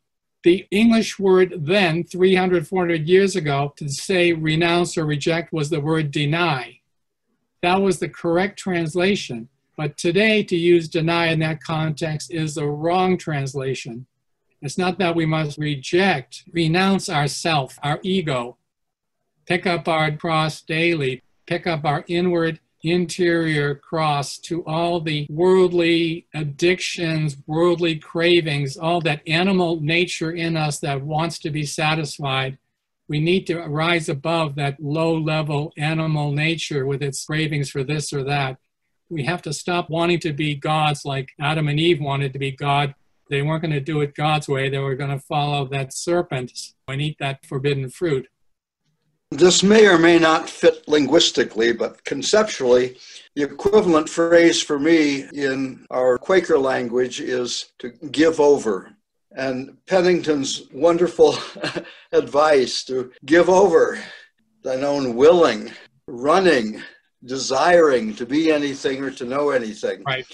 The 0.43 0.67
English 0.71 1.19
word 1.19 1.67
then, 1.67 2.05
300, 2.05 2.67
400 2.67 3.07
years 3.07 3.37
ago, 3.37 3.75
to 3.77 3.89
say 3.89 4.33
renounce 4.33 4.97
or 4.97 5.05
reject 5.05 5.53
was 5.53 5.69
the 5.69 5.81
word 5.81 6.11
deny. 6.11 6.78
That 7.63 7.81
was 7.81 7.99
the 7.99 8.09
correct 8.09 8.59
translation. 8.59 9.49
But 9.77 9.97
today, 9.97 10.43
to 10.43 10.57
use 10.57 10.89
deny 10.89 11.29
in 11.29 11.39
that 11.41 11.63
context 11.63 12.33
is 12.33 12.55
the 12.55 12.67
wrong 12.67 13.17
translation. 13.17 14.07
It's 14.61 14.79
not 14.79 14.99
that 14.99 15.15
we 15.15 15.25
must 15.25 15.57
reject, 15.57 16.45
renounce 16.53 17.09
ourself, 17.09 17.79
our 17.83 18.01
ego, 18.03 18.57
pick 19.47 19.67
up 19.67 19.87
our 19.87 20.11
cross 20.11 20.63
daily, 20.63 21.23
pick 21.47 21.67
up 21.67 21.85
our 21.85 22.05
inward 22.09 22.59
interior 22.83 23.75
cross 23.75 24.39
to 24.39 24.65
all 24.65 25.01
the 25.01 25.27
worldly 25.31 26.27
addictions, 26.35 27.37
worldly 27.47 27.97
cravings, 27.97 28.77
all 28.77 29.01
that 29.01 29.23
animal 29.27 29.81
nature 29.81 30.33
in 30.33 30.57
us 30.57 30.79
that 30.81 31.03
wants 31.03 31.39
to 31.41 31.51
be 31.51 31.65
satisfied. 31.65 32.59
We 33.09 33.21
need 33.21 33.47
to 33.47 33.61
rise 33.61 34.09
above 34.09 34.55
that 34.57 34.81
low 34.81 35.17
level 35.17 35.73
animal 35.79 36.31
nature 36.31 36.85
with 36.87 37.03
its 37.03 37.25
cravings 37.25 37.71
for 37.71 37.83
this 37.83 38.13
or 38.13 38.23
that. 38.25 38.59
We 39.09 39.25
have 39.25 39.41
to 39.43 39.53
stop 39.55 39.89
wanting 39.89 40.21
to 40.21 40.35
be 40.35 40.55
gods 40.55 41.07
like 41.07 41.31
Adam 41.41 41.69
and 41.69 41.81
Eve 41.81 42.01
wanted 42.01 42.35
to 42.35 42.39
be 42.39 42.53
God. 42.53 42.95
They 43.31 43.41
weren't 43.41 43.63
going 43.63 43.73
to 43.73 43.81
do 43.81 44.03
it 44.03 44.15
God's 44.15 44.49
way. 44.49 44.69
They 44.69 44.79
were 44.79 44.95
going 44.95 45.11
to 45.11 45.19
follow 45.19 45.67
that 45.69 45.95
serpent 45.95 46.53
and 46.87 47.01
eat 47.01 47.17
that 47.19 47.47
forbidden 47.47 47.89
fruit. 47.89 48.29
This 49.31 49.63
may 49.63 49.87
or 49.87 49.99
may 49.99 50.19
not 50.19 50.49
fit 50.49 50.89
linguistically, 50.89 51.73
but 51.73 52.03
conceptually, 52.05 52.97
the 53.37 53.43
equivalent 53.43 54.09
phrase 54.09 54.63
for 54.63 54.79
me 54.79 55.27
in 55.35 55.87
our 55.91 56.17
Quaker 56.17 56.59
language 56.59 57.21
is 57.21 57.73
to 57.79 57.91
give 57.91 58.41
over. 58.41 58.95
And 59.33 59.77
Penington's 59.87 60.63
wonderful 60.73 61.37
advice 62.13 62.85
to 62.85 63.13
give 63.27 63.49
over 63.49 63.99
thine 64.63 64.85
own 64.85 65.15
willing, 65.15 65.71
running, 66.07 66.83
desiring 67.25 68.15
to 68.17 68.27
be 68.27 68.51
anything 68.51 69.03
or 69.03 69.11
to 69.13 69.25
know 69.25 69.51
anything. 69.51 70.03
Right. 70.07 70.27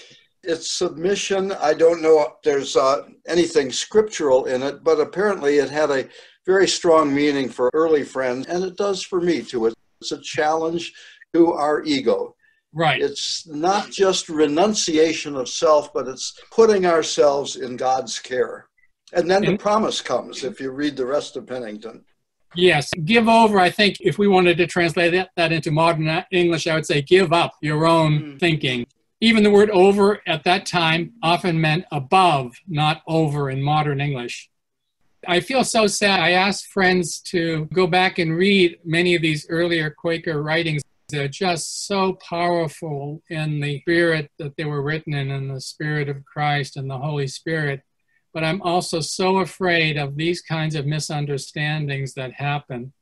It's 0.42 0.70
submission. 0.70 1.52
I 1.52 1.74
don't 1.74 2.02
know 2.02 2.20
if 2.20 2.32
there's 2.44 2.76
uh, 2.76 3.08
anything 3.26 3.72
scriptural 3.72 4.44
in 4.44 4.62
it, 4.62 4.84
but 4.84 5.00
apparently 5.00 5.56
it 5.56 5.70
had 5.70 5.90
a 5.90 6.08
very 6.46 6.68
strong 6.68 7.14
meaning 7.14 7.48
for 7.48 7.70
early 7.72 8.04
friends, 8.04 8.46
and 8.46 8.62
it 8.62 8.76
does 8.76 9.02
for 9.02 9.20
me 9.20 9.42
too. 9.42 9.66
It's 10.00 10.12
a 10.12 10.20
challenge 10.20 10.92
to 11.32 11.52
our 11.52 11.82
ego. 11.84 12.36
Right. 12.74 13.00
It's 13.00 13.46
not 13.46 13.90
just 13.90 14.28
renunciation 14.28 15.36
of 15.36 15.48
self, 15.48 15.92
but 15.94 16.08
it's 16.08 16.38
putting 16.50 16.84
ourselves 16.84 17.56
in 17.56 17.76
God's 17.76 18.18
care. 18.18 18.66
And 19.14 19.30
then 19.30 19.44
the 19.44 19.56
promise 19.56 20.00
comes 20.00 20.44
if 20.44 20.60
you 20.60 20.70
read 20.70 20.96
the 20.96 21.06
rest 21.06 21.36
of 21.36 21.46
Penington. 21.46 22.02
Yes, 22.54 22.90
give 23.04 23.28
over. 23.28 23.58
I 23.58 23.70
think 23.70 24.00
if 24.00 24.18
we 24.18 24.28
wanted 24.28 24.56
to 24.58 24.66
translate 24.66 25.12
that, 25.12 25.30
that 25.36 25.52
into 25.52 25.70
modern 25.70 26.24
English, 26.30 26.66
I 26.66 26.74
would 26.74 26.86
say 26.86 27.02
give 27.02 27.32
up 27.32 27.54
your 27.60 27.86
own 27.86 28.20
mm. 28.20 28.40
thinking. 28.40 28.86
Even 29.20 29.42
the 29.42 29.50
word 29.50 29.70
over 29.70 30.20
at 30.26 30.44
that 30.44 30.66
time 30.66 31.12
often 31.22 31.60
meant 31.60 31.84
above, 31.90 32.54
not 32.68 33.02
over 33.06 33.50
in 33.50 33.62
modern 33.62 34.00
English. 34.00 34.50
I 35.26 35.40
feel 35.40 35.64
so 35.64 35.86
sad. 35.86 36.20
I 36.20 36.32
asked 36.32 36.66
friends 36.66 37.20
to 37.30 37.66
go 37.72 37.86
back 37.86 38.18
and 38.18 38.36
read 38.36 38.78
many 38.84 39.14
of 39.14 39.22
these 39.22 39.46
earlier 39.48 39.90
Quaker 39.90 40.42
writings. 40.42 40.82
They're 41.08 41.28
just 41.28 41.86
so 41.86 42.14
powerful 42.14 43.22
in 43.30 43.60
the 43.60 43.80
spirit 43.80 44.30
that 44.38 44.56
they 44.56 44.64
were 44.64 44.82
written 44.82 45.14
in, 45.14 45.30
in 45.30 45.48
the 45.48 45.60
spirit 45.60 46.08
of 46.08 46.24
Christ 46.24 46.76
and 46.76 46.90
the 46.90 46.98
Holy 46.98 47.26
Spirit. 47.26 47.82
But 48.34 48.44
I'm 48.44 48.60
also 48.60 49.00
so 49.00 49.38
afraid 49.38 49.96
of 49.96 50.16
these 50.16 50.42
kinds 50.42 50.74
of 50.74 50.84
misunderstandings 50.86 52.12
that 52.14 52.32
happen. 52.32 52.92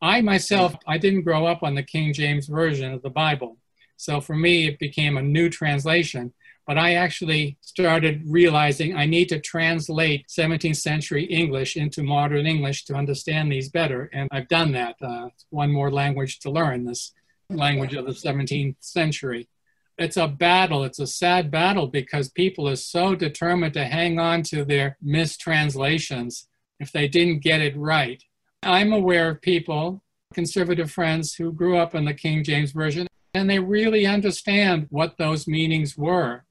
I 0.00 0.22
myself, 0.22 0.76
I 0.86 0.96
didn't 0.96 1.22
grow 1.22 1.44
up 1.44 1.62
on 1.62 1.74
the 1.74 1.82
King 1.82 2.14
James 2.14 2.46
Version 2.46 2.94
of 2.94 3.02
the 3.02 3.10
Bible. 3.10 3.58
So 3.98 4.20
for 4.20 4.36
me, 4.36 4.66
it 4.66 4.78
became 4.78 5.16
a 5.16 5.22
new 5.22 5.50
translation 5.50 6.32
but 6.66 6.76
I 6.76 6.94
actually 6.94 7.58
started 7.60 8.22
realizing 8.26 8.96
I 8.96 9.06
need 9.06 9.28
to 9.28 9.40
translate 9.40 10.26
17th 10.26 10.76
century 10.76 11.24
English 11.24 11.76
into 11.76 12.02
modern 12.02 12.44
English 12.46 12.84
to 12.86 12.94
understand 12.94 13.52
these 13.52 13.68
better. 13.68 14.10
And 14.12 14.28
I've 14.32 14.48
done 14.48 14.72
that. 14.72 14.96
Uh, 15.00 15.28
one 15.50 15.70
more 15.70 15.92
language 15.92 16.40
to 16.40 16.50
learn, 16.50 16.84
this 16.84 17.12
language 17.48 17.94
of 17.94 18.04
the 18.04 18.12
17th 18.12 18.76
century. 18.80 19.48
It's 19.98 20.16
a 20.16 20.28
battle. 20.28 20.84
It's 20.84 20.98
a 20.98 21.06
sad 21.06 21.50
battle 21.50 21.86
because 21.86 22.28
people 22.28 22.68
are 22.68 22.76
so 22.76 23.14
determined 23.14 23.74
to 23.74 23.84
hang 23.84 24.18
on 24.18 24.42
to 24.44 24.64
their 24.64 24.96
mistranslations 25.02 26.48
if 26.78 26.92
they 26.92 27.08
didn't 27.08 27.40
get 27.40 27.60
it 27.60 27.76
right. 27.76 28.22
I'm 28.62 28.92
aware 28.92 29.30
of 29.30 29.40
people, 29.40 30.02
conservative 30.34 30.90
friends, 30.90 31.34
who 31.34 31.52
grew 31.52 31.78
up 31.78 31.94
in 31.94 32.04
the 32.04 32.14
King 32.14 32.44
James 32.44 32.72
Version 32.72 33.06
and 33.32 33.48
they 33.48 33.58
really 33.58 34.06
understand 34.06 34.86
what 34.90 35.18
those 35.18 35.46
meanings 35.46 35.96
were 35.96 36.46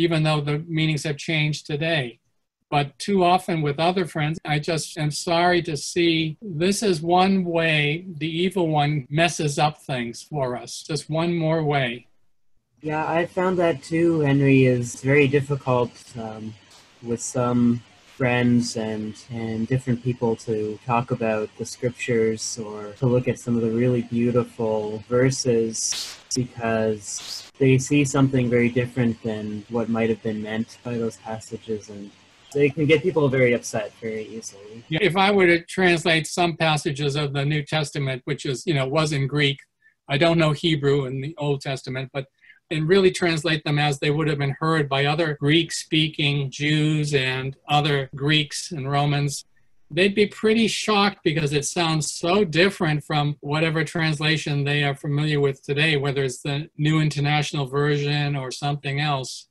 even 0.00 0.22
though 0.22 0.40
the 0.40 0.58
meanings 0.66 1.04
have 1.04 1.16
changed 1.16 1.66
today. 1.66 2.18
But 2.70 2.98
too 2.98 3.24
often 3.24 3.62
with 3.62 3.80
other 3.80 4.06
friends, 4.06 4.38
I 4.44 4.60
just 4.60 4.96
am 4.96 5.10
sorry 5.10 5.60
to 5.62 5.76
see 5.76 6.38
this 6.40 6.82
is 6.82 7.02
one 7.02 7.44
way 7.44 8.06
the 8.16 8.28
evil 8.28 8.68
one 8.68 9.06
messes 9.10 9.58
up 9.58 9.82
things 9.82 10.22
for 10.22 10.56
us, 10.56 10.82
just 10.82 11.10
one 11.10 11.36
more 11.36 11.64
way. 11.64 12.06
Yeah, 12.82 13.06
I 13.06 13.26
found 13.26 13.58
that 13.58 13.82
too, 13.82 14.20
Henry, 14.20 14.64
is 14.64 15.00
very 15.02 15.28
difficult 15.28 15.90
um, 16.18 16.54
with 17.02 17.20
some 17.20 17.82
friends 18.16 18.76
and, 18.76 19.14
and 19.30 19.66
different 19.66 20.02
people 20.02 20.36
to 20.36 20.78
talk 20.86 21.10
about 21.10 21.48
the 21.58 21.64
scriptures 21.64 22.58
or 22.58 22.92
to 22.98 23.06
look 23.06 23.28
at 23.28 23.38
some 23.38 23.56
of 23.56 23.62
the 23.62 23.70
really 23.70 24.02
beautiful 24.02 25.02
verses 25.08 26.18
because 26.34 27.50
they 27.58 27.78
see 27.78 28.04
something 28.04 28.48
very 28.48 28.68
different 28.68 29.22
than 29.22 29.64
what 29.68 29.88
might 29.88 30.08
have 30.08 30.22
been 30.22 30.42
meant 30.42 30.78
by 30.82 30.96
those 30.96 31.16
passages 31.18 31.90
and 31.90 32.10
they 32.52 32.68
can 32.68 32.86
get 32.86 33.02
people 33.02 33.28
very 33.28 33.52
upset 33.52 33.92
very 34.00 34.24
easily. 34.24 34.84
Yeah, 34.88 35.00
if 35.02 35.16
I 35.16 35.30
were 35.30 35.46
to 35.46 35.64
translate 35.64 36.26
some 36.26 36.56
passages 36.56 37.14
of 37.16 37.32
the 37.32 37.44
New 37.44 37.62
Testament, 37.62 38.22
which 38.24 38.44
is, 38.44 38.64
you 38.66 38.74
know, 38.74 38.86
was 38.86 39.12
in 39.12 39.26
Greek, 39.26 39.58
I 40.08 40.18
don't 40.18 40.38
know 40.38 40.52
Hebrew 40.52 41.04
in 41.04 41.20
the 41.20 41.34
Old 41.38 41.60
Testament, 41.60 42.10
but 42.12 42.26
and 42.70 42.88
really 42.88 43.10
translate 43.10 43.64
them 43.64 43.78
as 43.78 43.98
they 43.98 44.10
would 44.10 44.28
have 44.28 44.38
been 44.38 44.56
heard 44.60 44.88
by 44.88 45.04
other 45.04 45.36
Greek 45.40 45.72
speaking 45.72 46.50
Jews 46.50 47.14
and 47.14 47.56
other 47.68 48.10
Greeks 48.14 48.72
and 48.72 48.90
Romans, 48.90 49.44
they'd 49.90 50.14
be 50.14 50.26
pretty 50.26 50.68
shocked 50.68 51.18
because 51.24 51.52
it 51.52 51.64
sounds 51.64 52.10
so 52.10 52.44
different 52.44 53.02
from 53.04 53.36
whatever 53.40 53.82
translation 53.84 54.64
they 54.64 54.84
are 54.84 54.94
familiar 54.94 55.40
with 55.40 55.62
today, 55.62 55.96
whether 55.96 56.22
it's 56.22 56.42
the 56.42 56.70
New 56.78 57.00
International 57.00 57.66
Version 57.66 58.36
or 58.36 58.50
something 58.50 59.00
else. 59.00 59.48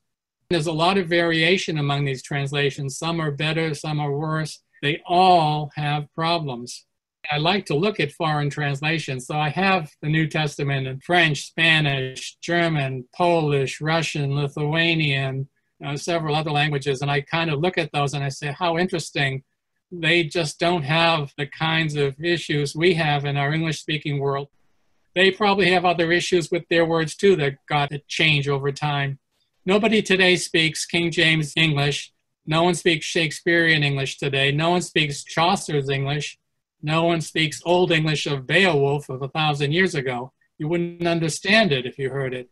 There's 0.49 0.67
a 0.67 0.71
lot 0.71 0.97
of 0.97 1.07
variation 1.07 1.77
among 1.77 2.05
these 2.05 2.23
translations. 2.23 2.97
Some 2.97 3.19
are 3.19 3.31
better, 3.31 3.73
some 3.73 3.99
are 3.99 4.11
worse. 4.11 4.63
They 4.81 5.01
all 5.05 5.71
have 5.75 6.07
problems. 6.15 6.85
I 7.31 7.37
like 7.37 7.65
to 7.65 7.75
look 7.75 7.99
at 7.99 8.11
foreign 8.13 8.49
translations. 8.49 9.27
So 9.27 9.35
I 9.35 9.49
have 9.49 9.91
the 10.01 10.09
New 10.09 10.27
Testament 10.27 10.87
in 10.87 10.99
French, 11.01 11.47
Spanish, 11.47 12.37
German, 12.41 13.05
Polish, 13.15 13.81
Russian, 13.81 14.35
Lithuanian, 14.35 15.49
uh, 15.85 15.95
several 15.95 16.35
other 16.35 16.51
languages, 16.51 17.01
and 17.01 17.09
I 17.09 17.21
kind 17.21 17.49
of 17.49 17.59
look 17.59 17.77
at 17.77 17.91
those 17.93 18.13
and 18.13 18.23
I 18.23 18.29
say, 18.29 18.53
how 18.57 18.77
interesting. 18.77 19.43
They 19.91 20.23
just 20.23 20.59
don't 20.59 20.83
have 20.83 21.33
the 21.37 21.47
kinds 21.47 21.95
of 21.95 22.15
issues 22.23 22.75
we 22.75 22.93
have 22.95 23.25
in 23.25 23.37
our 23.37 23.51
English 23.51 23.79
speaking 23.79 24.19
world. 24.19 24.49
They 25.15 25.31
probably 25.31 25.71
have 25.71 25.83
other 25.83 26.11
issues 26.11 26.51
with 26.51 26.63
their 26.69 26.85
words 26.85 27.15
too 27.15 27.35
that 27.37 27.65
got 27.67 27.89
to 27.89 27.99
change 28.07 28.47
over 28.47 28.71
time. 28.71 29.17
Nobody 29.65 30.01
today 30.01 30.35
speaks 30.35 30.85
King 30.85 31.11
James 31.11 31.53
English. 31.55 32.13
No 32.45 32.63
one 32.63 32.75
speaks 32.75 33.05
Shakespearean 33.05 33.83
English 33.83 34.17
today. 34.17 34.51
No 34.51 34.69
one 34.71 34.81
speaks 34.81 35.23
Chaucer's 35.23 35.89
English. 35.89 36.37
No 36.81 37.03
one 37.03 37.21
speaks 37.21 37.61
Old 37.65 37.91
English 37.91 38.25
of 38.25 38.47
Beowulf 38.47 39.09
of 39.09 39.21
a 39.21 39.27
thousand 39.27 39.73
years 39.73 39.95
ago. 39.95 40.31
You 40.57 40.67
wouldn't 40.67 41.07
understand 41.07 41.71
it 41.71 41.85
if 41.85 41.97
you 41.97 42.09
heard 42.09 42.33
it. 42.33 42.49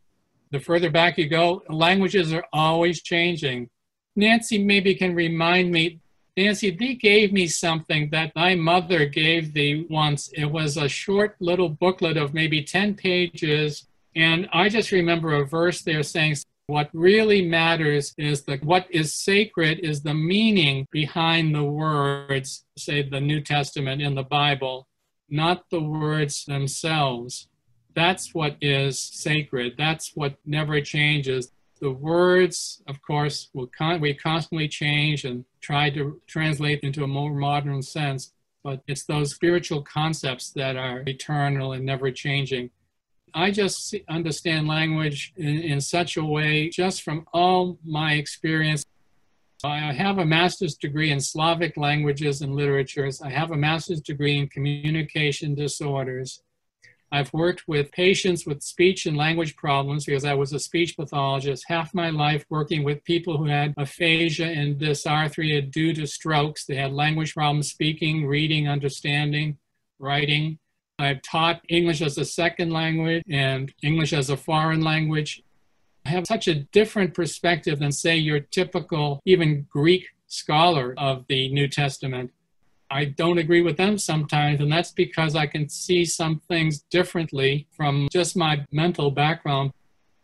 The 0.51 0.59
further 0.59 0.89
back 0.89 1.17
you 1.17 1.27
go, 1.27 1.63
languages 1.69 2.33
are 2.33 2.45
always 2.53 3.01
changing. 3.01 3.69
Nancy 4.15 4.63
maybe 4.63 4.95
can 4.95 5.13
remind 5.15 5.71
me. 5.71 5.99
Nancy, 6.35 6.71
they 6.71 6.95
gave 6.95 7.33
me 7.33 7.47
something 7.47 8.09
that 8.11 8.35
my 8.35 8.55
mother 8.55 9.05
gave 9.05 9.53
thee 9.53 9.85
once. 9.89 10.29
It 10.33 10.45
was 10.45 10.77
a 10.77 10.87
short 10.87 11.35
little 11.39 11.69
booklet 11.69 12.17
of 12.17 12.33
maybe 12.33 12.63
10 12.63 12.95
pages. 12.95 13.87
And 14.15 14.47
I 14.53 14.69
just 14.69 14.91
remember 14.91 15.33
a 15.33 15.45
verse 15.45 15.81
there 15.81 16.03
saying, 16.03 16.37
what 16.67 16.89
really 16.93 17.47
matters 17.47 18.13
is 18.17 18.43
that 18.43 18.63
what 18.63 18.87
is 18.89 19.15
sacred 19.15 19.79
is 19.79 20.01
the 20.01 20.13
meaning 20.13 20.85
behind 20.91 21.55
the 21.55 21.63
words, 21.63 22.65
say 22.77 23.01
the 23.01 23.21
New 23.21 23.39
Testament 23.39 24.01
in 24.01 24.15
the 24.15 24.23
Bible, 24.23 24.85
not 25.29 25.69
the 25.71 25.81
words 25.81 26.43
themselves. 26.43 27.47
That's 27.95 28.33
what 28.35 28.57
is 28.59 28.99
sacred. 28.99 29.75
That's 29.77 30.11
what 30.13 30.35
never 30.45 30.81
changes. 30.81 31.51
The 31.79 31.91
words, 31.91 32.83
of 32.87 33.01
course, 33.01 33.49
con- 33.77 34.01
we 34.01 34.13
constantly 34.13 34.67
change 34.67 35.23
and 35.23 35.45
try 35.61 35.89
to 35.91 36.19
translate 36.27 36.81
into 36.81 37.03
a 37.03 37.07
more 37.07 37.33
modern 37.33 37.81
sense, 37.81 38.33
but 38.61 38.81
it's 38.87 39.05
those 39.05 39.33
spiritual 39.33 39.83
concepts 39.83 40.49
that 40.51 40.75
are 40.75 41.03
eternal 41.07 41.71
and 41.71 41.85
never 41.85 42.11
changing. 42.11 42.71
I 43.33 43.51
just 43.51 43.95
understand 44.09 44.67
language 44.67 45.33
in, 45.35 45.59
in 45.59 45.81
such 45.81 46.17
a 46.17 46.23
way, 46.23 46.69
just 46.69 47.03
from 47.03 47.25
all 47.33 47.77
my 47.85 48.13
experience. 48.13 48.85
I 49.63 49.91
have 49.91 50.19
a 50.19 50.25
master's 50.25 50.75
degree 50.75 51.11
in 51.11 51.19
Slavic 51.19 51.77
languages 51.77 52.41
and 52.41 52.55
literatures. 52.55 53.21
I 53.21 53.29
have 53.29 53.51
a 53.51 53.57
master's 53.57 54.01
degree 54.01 54.37
in 54.37 54.47
communication 54.47 55.55
disorders. 55.55 56.41
I've 57.11 57.33
worked 57.33 57.67
with 57.67 57.91
patients 57.91 58.45
with 58.45 58.61
speech 58.61 59.05
and 59.05 59.15
language 59.15 59.55
problems 59.55 60.05
because 60.05 60.25
I 60.25 60.33
was 60.33 60.51
a 60.51 60.59
speech 60.59 60.97
pathologist 60.97 61.63
half 61.67 61.93
my 61.93 62.09
life 62.09 62.45
working 62.49 62.83
with 62.83 63.03
people 63.05 63.37
who 63.37 63.45
had 63.45 63.73
aphasia 63.77 64.47
and 64.47 64.77
dysarthria 64.77 65.71
due 65.71 65.93
to 65.93 66.05
strokes. 66.05 66.65
They 66.65 66.75
had 66.75 66.91
language 66.91 67.33
problems 67.33 67.69
speaking, 67.71 68.25
reading, 68.25 68.67
understanding, 68.67 69.57
writing. 69.99 70.59
I've 70.99 71.21
taught 71.21 71.61
English 71.69 72.01
as 72.01 72.17
a 72.17 72.25
second 72.25 72.71
language 72.71 73.23
and 73.29 73.71
English 73.83 74.13
as 74.13 74.31
a 74.31 74.37
foreign 74.37 74.81
language. 74.81 75.43
I 76.05 76.09
have 76.09 76.25
such 76.25 76.47
a 76.47 76.55
different 76.55 77.13
perspective 77.13 77.79
than, 77.79 77.91
say, 77.91 78.17
your 78.17 78.39
typical, 78.39 79.21
even 79.25 79.67
Greek 79.69 80.07
scholar 80.25 80.95
of 80.97 81.25
the 81.27 81.53
New 81.53 81.67
Testament. 81.67 82.31
I 82.89 83.05
don't 83.05 83.37
agree 83.37 83.61
with 83.61 83.77
them 83.77 83.97
sometimes, 83.97 84.59
and 84.59 84.71
that's 84.71 84.91
because 84.91 85.35
I 85.35 85.45
can 85.45 85.69
see 85.69 86.03
some 86.05 86.39
things 86.47 86.79
differently 86.89 87.67
from 87.75 88.07
just 88.11 88.35
my 88.35 88.65
mental 88.71 89.11
background. 89.11 89.73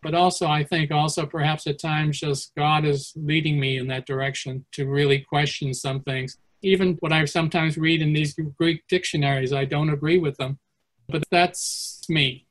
But 0.02 0.16
also, 0.16 0.48
I 0.48 0.64
think 0.64 0.90
also 0.92 1.26
perhaps 1.26 1.68
at 1.68 1.80
times 1.80 2.20
just 2.20 2.56
God 2.56 2.84
is 2.84 3.14
leading 3.16 3.60
me 3.60 3.78
in 3.78 3.88
that 3.88 4.08
direction 4.08 4.66
to 4.72 4.88
really 4.90 5.20
question 5.20 5.74
some 5.74 6.02
things. 6.02 6.38
Even 6.62 6.96
what 7.02 7.14
I 7.14 7.26
sometimes 7.26 7.78
read 7.78 8.02
in 8.02 8.14
these 8.14 8.34
Greek 8.58 8.88
dictionaries, 8.88 9.54
I 9.54 9.66
don't 9.66 9.90
agree 9.90 10.18
with 10.18 10.38
them. 10.38 10.58
But 11.10 11.24
that's 11.30 12.02
me. 12.10 12.46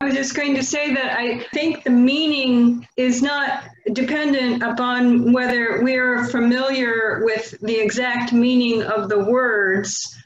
I 0.00 0.06
was 0.06 0.14
just 0.14 0.34
going 0.34 0.54
to 0.54 0.62
say 0.62 0.94
that 0.94 1.18
I 1.18 1.40
think 1.52 1.84
the 1.84 1.90
meaning 1.90 2.88
is 2.96 3.20
not 3.20 3.64
dependent 3.92 4.62
upon 4.62 5.32
whether 5.32 5.82
we're 5.82 6.26
familiar 6.28 7.22
with 7.22 7.54
the 7.60 7.76
exact 7.76 8.32
meaning 8.32 8.82
of 8.82 9.10
the 9.10 9.18
words. 9.18 10.16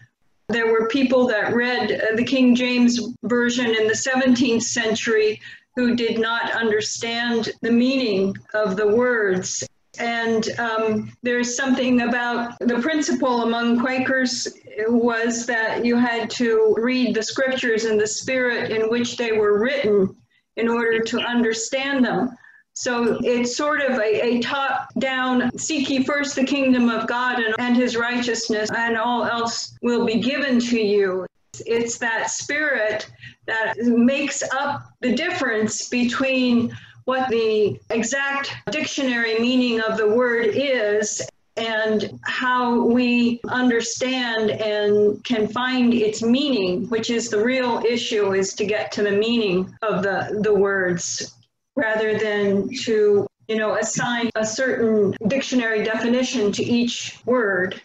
There 0.48 0.70
were 0.70 0.86
people 0.88 1.26
that 1.26 1.54
read 1.54 1.90
uh, 1.90 2.14
the 2.14 2.22
King 2.22 2.54
James 2.54 3.00
Version 3.24 3.74
in 3.74 3.88
the 3.88 3.94
17th 3.94 4.62
century 4.62 5.40
who 5.74 5.96
did 5.96 6.20
not 6.20 6.52
understand 6.52 7.50
the 7.62 7.72
meaning 7.72 8.36
of 8.54 8.76
the 8.76 8.86
words. 8.86 9.66
And 9.98 10.48
um, 10.58 11.12
there's 11.22 11.56
something 11.56 12.02
about 12.02 12.58
the 12.60 12.80
principle 12.80 13.42
among 13.42 13.80
Quakers 13.80 14.48
was 14.88 15.46
that 15.46 15.84
you 15.84 15.96
had 15.96 16.30
to 16.30 16.74
read 16.78 17.14
the 17.14 17.22
scriptures 17.22 17.84
in 17.84 17.96
the 17.96 18.06
spirit 18.06 18.70
in 18.70 18.88
which 18.90 19.16
they 19.16 19.32
were 19.32 19.60
written 19.60 20.16
in 20.56 20.68
order 20.68 21.00
to 21.00 21.18
understand 21.20 22.04
them. 22.04 22.36
So 22.76 23.18
it's 23.22 23.56
sort 23.56 23.82
of 23.82 23.98
a, 23.98 24.24
a 24.24 24.40
top 24.40 24.88
down 24.98 25.56
seek 25.56 25.88
ye 25.90 26.02
first 26.02 26.34
the 26.34 26.44
kingdom 26.44 26.88
of 26.88 27.06
God 27.06 27.38
and, 27.38 27.54
and 27.58 27.76
his 27.76 27.96
righteousness, 27.96 28.68
and 28.76 28.96
all 28.96 29.24
else 29.24 29.78
will 29.80 30.04
be 30.04 30.18
given 30.18 30.58
to 30.58 30.80
you. 30.80 31.24
It's 31.66 31.98
that 31.98 32.30
spirit 32.30 33.08
that 33.46 33.74
makes 33.78 34.42
up 34.52 34.82
the 35.00 35.14
difference 35.14 35.88
between 35.88 36.76
what 37.04 37.28
the 37.28 37.78
exact 37.90 38.54
dictionary 38.70 39.38
meaning 39.38 39.80
of 39.80 39.96
the 39.96 40.08
word 40.08 40.50
is 40.52 41.20
and 41.56 42.18
how 42.24 42.84
we 42.84 43.40
understand 43.48 44.50
and 44.50 45.22
can 45.24 45.46
find 45.46 45.94
its 45.94 46.22
meaning, 46.22 46.88
which 46.88 47.10
is 47.10 47.30
the 47.30 47.42
real 47.42 47.82
issue, 47.86 48.32
is 48.32 48.54
to 48.54 48.64
get 48.64 48.90
to 48.92 49.02
the 49.02 49.12
meaning 49.12 49.72
of 49.82 50.02
the, 50.02 50.40
the 50.42 50.52
words 50.52 51.36
rather 51.76 52.18
than 52.18 52.68
to 52.68 53.26
you 53.48 53.56
know 53.56 53.76
assign 53.76 54.30
a 54.36 54.46
certain 54.46 55.14
dictionary 55.26 55.84
definition 55.84 56.50
to 56.52 56.64
each 56.64 57.18
word. 57.24 57.80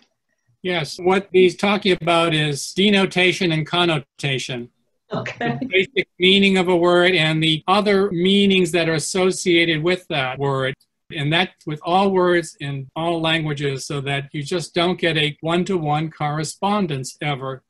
Yes, 0.61 0.97
what 0.99 1.29
he's 1.31 1.55
talking 1.55 1.97
about 2.01 2.33
is 2.33 2.73
denotation 2.73 3.51
and 3.51 3.65
connotation. 3.65 4.69
Okay. 5.13 5.57
The 5.59 5.65
basic 5.65 6.07
meaning 6.19 6.57
of 6.57 6.67
a 6.67 6.75
word 6.75 7.15
and 7.15 7.41
the 7.41 7.63
other 7.67 8.11
meanings 8.11 8.71
that 8.73 8.87
are 8.87 8.93
associated 8.93 9.81
with 9.81 10.05
that 10.09 10.37
word. 10.37 10.75
And 11.11 11.33
that 11.33 11.53
with 11.65 11.79
all 11.81 12.11
words 12.11 12.55
in 12.59 12.87
all 12.95 13.19
languages, 13.19 13.87
so 13.87 14.01
that 14.01 14.29
you 14.31 14.43
just 14.43 14.75
don't 14.75 14.99
get 14.99 15.17
a 15.17 15.35
one 15.41 15.65
to 15.65 15.77
one 15.77 16.11
correspondence 16.11 17.17
ever. 17.21 17.63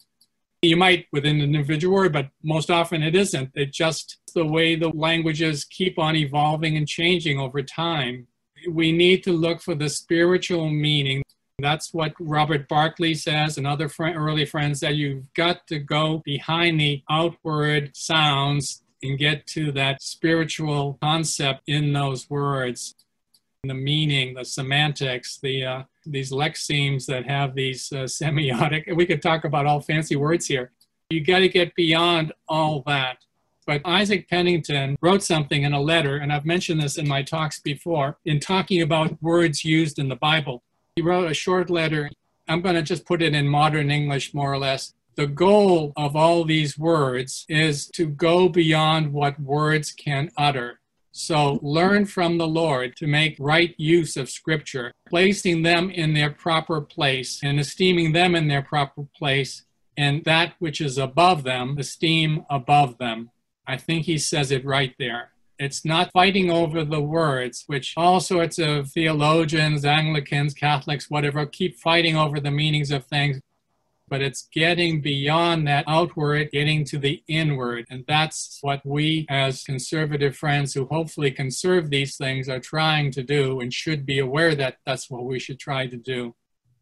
You 0.61 0.75
might 0.75 1.07
within 1.13 1.37
an 1.37 1.55
individual 1.55 1.95
word, 1.95 2.11
but 2.11 2.29
most 2.43 2.69
often 2.69 3.01
it 3.01 3.15
isn't. 3.15 3.51
It 3.55 3.71
just 3.71 4.17
the 4.35 4.45
way 4.45 4.75
the 4.75 4.89
languages 4.89 5.63
keep 5.63 5.97
on 5.97 6.17
evolving 6.17 6.75
and 6.75 6.85
changing 6.85 7.39
over 7.39 7.63
time. 7.63 8.27
We 8.69 8.91
need 8.91 9.23
to 9.23 9.31
look 9.31 9.61
for 9.61 9.75
the 9.75 9.87
spiritual 9.87 10.69
meaning. 10.69 11.23
That's 11.61 11.93
what 11.93 12.13
Robert 12.19 12.67
Barclay 12.67 13.13
says 13.13 13.57
and 13.57 13.67
other 13.67 13.89
fr- 13.89 14.07
early 14.07 14.45
friends 14.45 14.79
that 14.81 14.95
you've 14.95 15.33
got 15.33 15.67
to 15.67 15.79
go 15.79 16.21
behind 16.25 16.79
the 16.79 17.03
outward 17.09 17.95
sounds 17.95 18.83
and 19.01 19.17
get 19.17 19.47
to 19.47 19.71
that 19.73 20.01
spiritual 20.01 20.97
concept 21.01 21.61
in 21.67 21.93
those 21.93 22.29
words. 22.29 22.95
The 23.63 23.73
meaning, 23.73 24.35
the 24.35 24.45
semantics, 24.45 25.37
the 25.41 25.65
uh, 25.65 25.83
these 26.05 26.31
lexemes 26.31 27.05
that 27.07 27.25
have 27.27 27.55
these 27.55 27.91
uh, 27.91 27.95
semiotic. 28.03 28.95
We 28.95 29.05
could 29.05 29.21
talk 29.21 29.43
about 29.43 29.65
all 29.65 29.81
fancy 29.81 30.15
words 30.15 30.47
here. 30.47 30.71
You 31.09 31.23
got 31.25 31.39
to 31.39 31.49
get 31.49 31.75
beyond 31.75 32.33
all 32.47 32.83
that. 32.87 33.17
But 33.65 33.81
Isaac 33.85 34.27
Penington 34.27 34.95
wrote 35.01 35.21
something 35.21 35.63
in 35.63 35.73
a 35.73 35.79
letter, 35.79 36.17
and 36.17 36.33
I've 36.33 36.45
mentioned 36.45 36.81
this 36.81 36.97
in 36.97 37.07
my 37.07 37.21
talks 37.21 37.59
before, 37.59 38.17
in 38.25 38.39
talking 38.39 38.81
about 38.81 39.21
words 39.21 39.63
used 39.63 39.99
in 39.99 40.09
the 40.09 40.15
Bible. 40.15 40.63
He 40.95 41.01
wrote 41.01 41.29
a 41.29 41.33
short 41.33 41.69
letter. 41.69 42.09
I'm 42.47 42.61
going 42.61 42.75
to 42.75 42.81
just 42.81 43.05
put 43.05 43.21
it 43.21 43.33
in 43.33 43.47
modern 43.47 43.91
English, 43.91 44.33
more 44.33 44.51
or 44.51 44.57
less. 44.57 44.93
The 45.15 45.27
goal 45.27 45.93
of 45.95 46.15
all 46.15 46.45
these 46.45 46.77
words 46.77 47.45
is 47.49 47.87
to 47.95 48.05
go 48.05 48.49
beyond 48.49 49.11
what 49.11 49.39
words 49.39 49.91
can 49.91 50.31
utter. 50.37 50.79
So 51.11 51.59
learn 51.61 52.05
from 52.05 52.37
the 52.37 52.47
Lord 52.47 52.95
to 52.97 53.07
make 53.07 53.35
right 53.39 53.75
use 53.77 54.15
of 54.15 54.29
Scripture, 54.29 54.93
placing 55.07 55.63
them 55.63 55.89
in 55.89 56.13
their 56.13 56.29
proper 56.29 56.79
place 56.79 57.41
and 57.43 57.59
esteeming 57.59 58.13
them 58.13 58.35
in 58.35 58.47
their 58.47 58.61
proper 58.61 59.03
place, 59.17 59.65
and 59.97 60.23
that 60.23 60.53
which 60.59 60.79
is 60.79 60.97
above 60.97 61.43
them, 61.43 61.77
esteem 61.77 62.45
above 62.49 62.97
them. 62.99 63.31
I 63.67 63.75
think 63.77 64.05
he 64.05 64.17
says 64.17 64.51
it 64.51 64.63
right 64.63 64.95
there. 64.97 65.31
It's 65.59 65.83
not 65.83 66.11
fighting 66.13 66.49
over 66.49 66.85
the 66.85 67.01
words, 67.01 67.65
which 67.67 67.93
all 67.97 68.21
sorts 68.21 68.59
of 68.59 68.89
theologians, 68.91 69.83
Anglicans, 69.83 70.53
Catholics, 70.53 71.09
whatever, 71.09 71.45
keep 71.45 71.77
fighting 71.77 72.15
over 72.15 72.39
the 72.39 72.49
meanings 72.49 72.91
of 72.91 73.05
things. 73.05 73.41
but 74.09 74.21
it's 74.21 74.49
getting 74.51 75.01
beyond 75.01 75.67
that 75.67 75.85
outward, 75.87 76.49
getting 76.51 76.83
to 76.85 76.97
the 76.97 77.23
inward. 77.27 77.85
And 77.89 78.03
that's 78.07 78.57
what 78.61 78.81
we, 78.85 79.25
as 79.29 79.63
conservative 79.63 80.35
friends 80.35 80.73
who 80.73 80.85
hopefully 80.85 81.31
conserve 81.31 81.89
these 81.89 82.17
things, 82.17 82.49
are 82.49 82.59
trying 82.59 83.11
to 83.11 83.23
do 83.23 83.59
and 83.59 83.73
should 83.73 84.05
be 84.05 84.19
aware 84.19 84.55
that 84.55 84.77
that's 84.85 85.09
what 85.09 85.25
we 85.25 85.39
should 85.39 85.59
try 85.59 85.87
to 85.87 85.97
do. 85.97 86.35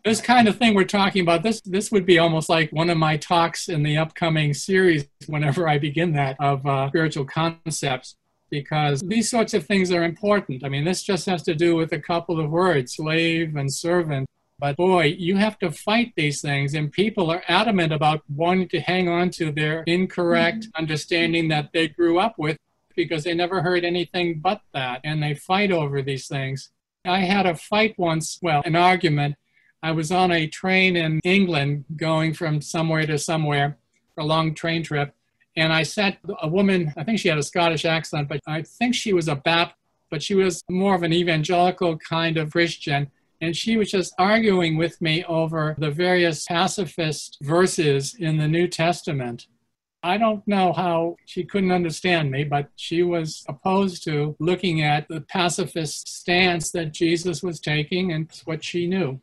This 0.06 0.22
kind 0.22 0.48
of 0.48 0.58
thing 0.58 0.74
we're 0.74 0.86
talking 0.86 1.22
about, 1.22 1.44
this 1.44 1.60
this 1.62 1.92
would 1.92 2.06
be 2.06 2.18
almost 2.18 2.48
like 2.48 2.72
one 2.72 2.90
of 2.90 2.98
my 2.98 3.18
talks 3.18 3.68
in 3.68 3.84
the 3.84 3.98
upcoming 3.98 4.54
series, 4.54 5.08
whenever 5.28 5.68
I 5.68 5.80
begin 5.80 6.14
that, 6.14 6.38
of 6.40 6.66
uh, 6.66 6.88
spiritual 6.88 7.26
concepts 7.26 8.16
because 8.50 9.02
these 9.02 9.30
sorts 9.30 9.54
of 9.54 9.66
things 9.66 9.92
are 9.92 10.04
important. 10.04 10.64
I 10.64 10.70
mean, 10.70 10.86
this 10.86 11.04
just 11.04 11.26
has 11.26 11.44
to 11.44 11.56
do 11.56 11.76
with 11.76 11.92
a 11.92 12.00
couple 12.00 12.40
of 12.40 12.50
words, 12.50 12.96
slave 12.96 13.56
and 13.56 13.74
servant. 13.74 14.28
But 14.60 14.78
boy, 14.78 15.16
you 15.18 15.36
have 15.36 15.60
to 15.60 15.72
fight 15.72 16.14
these 16.16 16.42
things, 16.42 16.74
and 16.74 16.92
people 16.92 17.30
are 17.30 17.44
adamant 17.48 17.94
about 17.94 18.24
wanting 18.28 18.70
to 18.70 18.80
hang 18.80 19.08
on 19.08 19.30
to 19.32 19.52
their 19.52 19.84
incorrect 19.84 20.62
mm-hmm. 20.62 20.82
understanding 20.82 21.48
that 21.50 21.70
they 21.74 21.88
grew 21.88 22.20
up 22.20 22.40
with 22.40 22.58
because 22.96 23.24
they 23.24 23.36
never 23.36 23.62
heard 23.62 23.86
anything 23.86 24.40
but 24.40 24.62
that, 24.74 25.02
and 25.04 25.22
they 25.22 25.36
fight 25.36 25.72
over 25.72 26.02
these 26.02 26.28
things. 26.28 26.72
I 27.06 27.20
had 27.20 27.46
a 27.46 27.56
fight 27.56 27.94
once, 27.98 28.40
well, 28.42 28.64
an 28.66 28.76
argument. 28.76 29.36
I 29.84 29.92
was 29.92 30.12
on 30.12 30.32
a 30.32 30.48
train 30.48 30.96
in 30.96 31.20
England 31.24 31.86
going 31.96 32.34
from 32.34 32.62
somewhere 32.62 33.06
to 33.06 33.20
somewhere, 33.20 33.78
a 34.18 34.26
long 34.26 34.56
train 34.56 34.82
trip, 34.82 35.14
and 35.58 35.74
I 35.74 35.84
sat 35.84 36.20
a 36.42 36.48
woman, 36.48 36.94
I 36.96 37.04
think 37.04 37.20
she 37.20 37.28
had 37.28 37.38
a 37.38 37.44
Scottish 37.44 37.84
accent, 37.84 38.30
but 38.30 38.40
I 38.48 38.62
think 38.62 38.96
she 38.96 39.12
was 39.12 39.28
a 39.28 39.36
Baptist, 39.36 39.78
but 40.10 40.24
she 40.24 40.36
was 40.36 40.64
more 40.70 40.96
of 40.96 41.04
an 41.04 41.12
evangelical 41.12 41.98
kind 41.98 42.38
of 42.38 42.52
Christian 42.52 43.12
and 43.42 43.56
she 43.56 43.78
was 43.78 43.92
just 43.92 44.14
arguing 44.18 44.78
with 44.78 45.00
me 45.02 45.24
over 45.26 45.76
the 45.78 45.92
various 45.92 46.46
pacifist 46.46 47.38
verses 47.42 48.16
in 48.16 48.38
the 48.38 48.48
New 48.48 48.68
Testament. 48.68 49.48
I 50.04 50.18
don't 50.18 50.48
know 50.48 50.74
how 50.74 51.18
she 51.26 51.44
couldn't 51.44 51.72
understand 51.72 52.32
me, 52.32 52.44
but 52.44 52.70
she 52.76 53.04
was 53.04 53.44
opposed 53.48 54.04
to 54.06 54.36
looking 54.40 54.82
at 54.82 55.08
the 55.08 55.22
pacifist 55.22 56.08
stance 56.08 56.72
that 56.72 56.94
Jesus 56.94 57.44
was 57.44 57.60
taking 57.60 58.12
and 58.12 58.30
what 58.46 58.64
she 58.64 58.88
knew. 58.88 59.22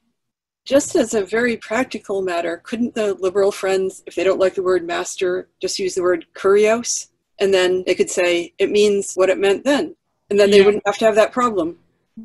Just 0.65 0.97
as 0.97 1.13
a 1.13 1.25
very 1.25 1.57
practical 1.59 2.23
matter, 2.23 2.61
couldn't 2.65 2.95
the 2.95 3.15
liberal 3.15 3.53
friends, 3.53 4.03
if 4.07 4.15
they 4.15 4.25
don't 4.25 4.41
like 4.41 4.55
the 4.55 4.63
word 4.63 4.87
master, 4.87 5.49
just 5.61 5.79
use 5.79 5.95
the 5.95 6.03
word 6.03 6.27
kurios? 6.35 7.09
And 7.39 7.53
then 7.53 7.85
they 7.87 7.95
could 7.95 8.11
say 8.11 8.55
it 8.59 8.71
means 8.71 9.15
what 9.15 9.29
it 9.29 9.39
meant 9.39 9.65
then. 9.65 9.95
And 10.31 10.41
then 10.41 10.51
they 10.51 10.63
wouldn't 10.63 10.87
have 10.87 10.97
to 10.99 11.05
have 11.05 11.17
that 11.17 11.33
problem. 11.33 11.79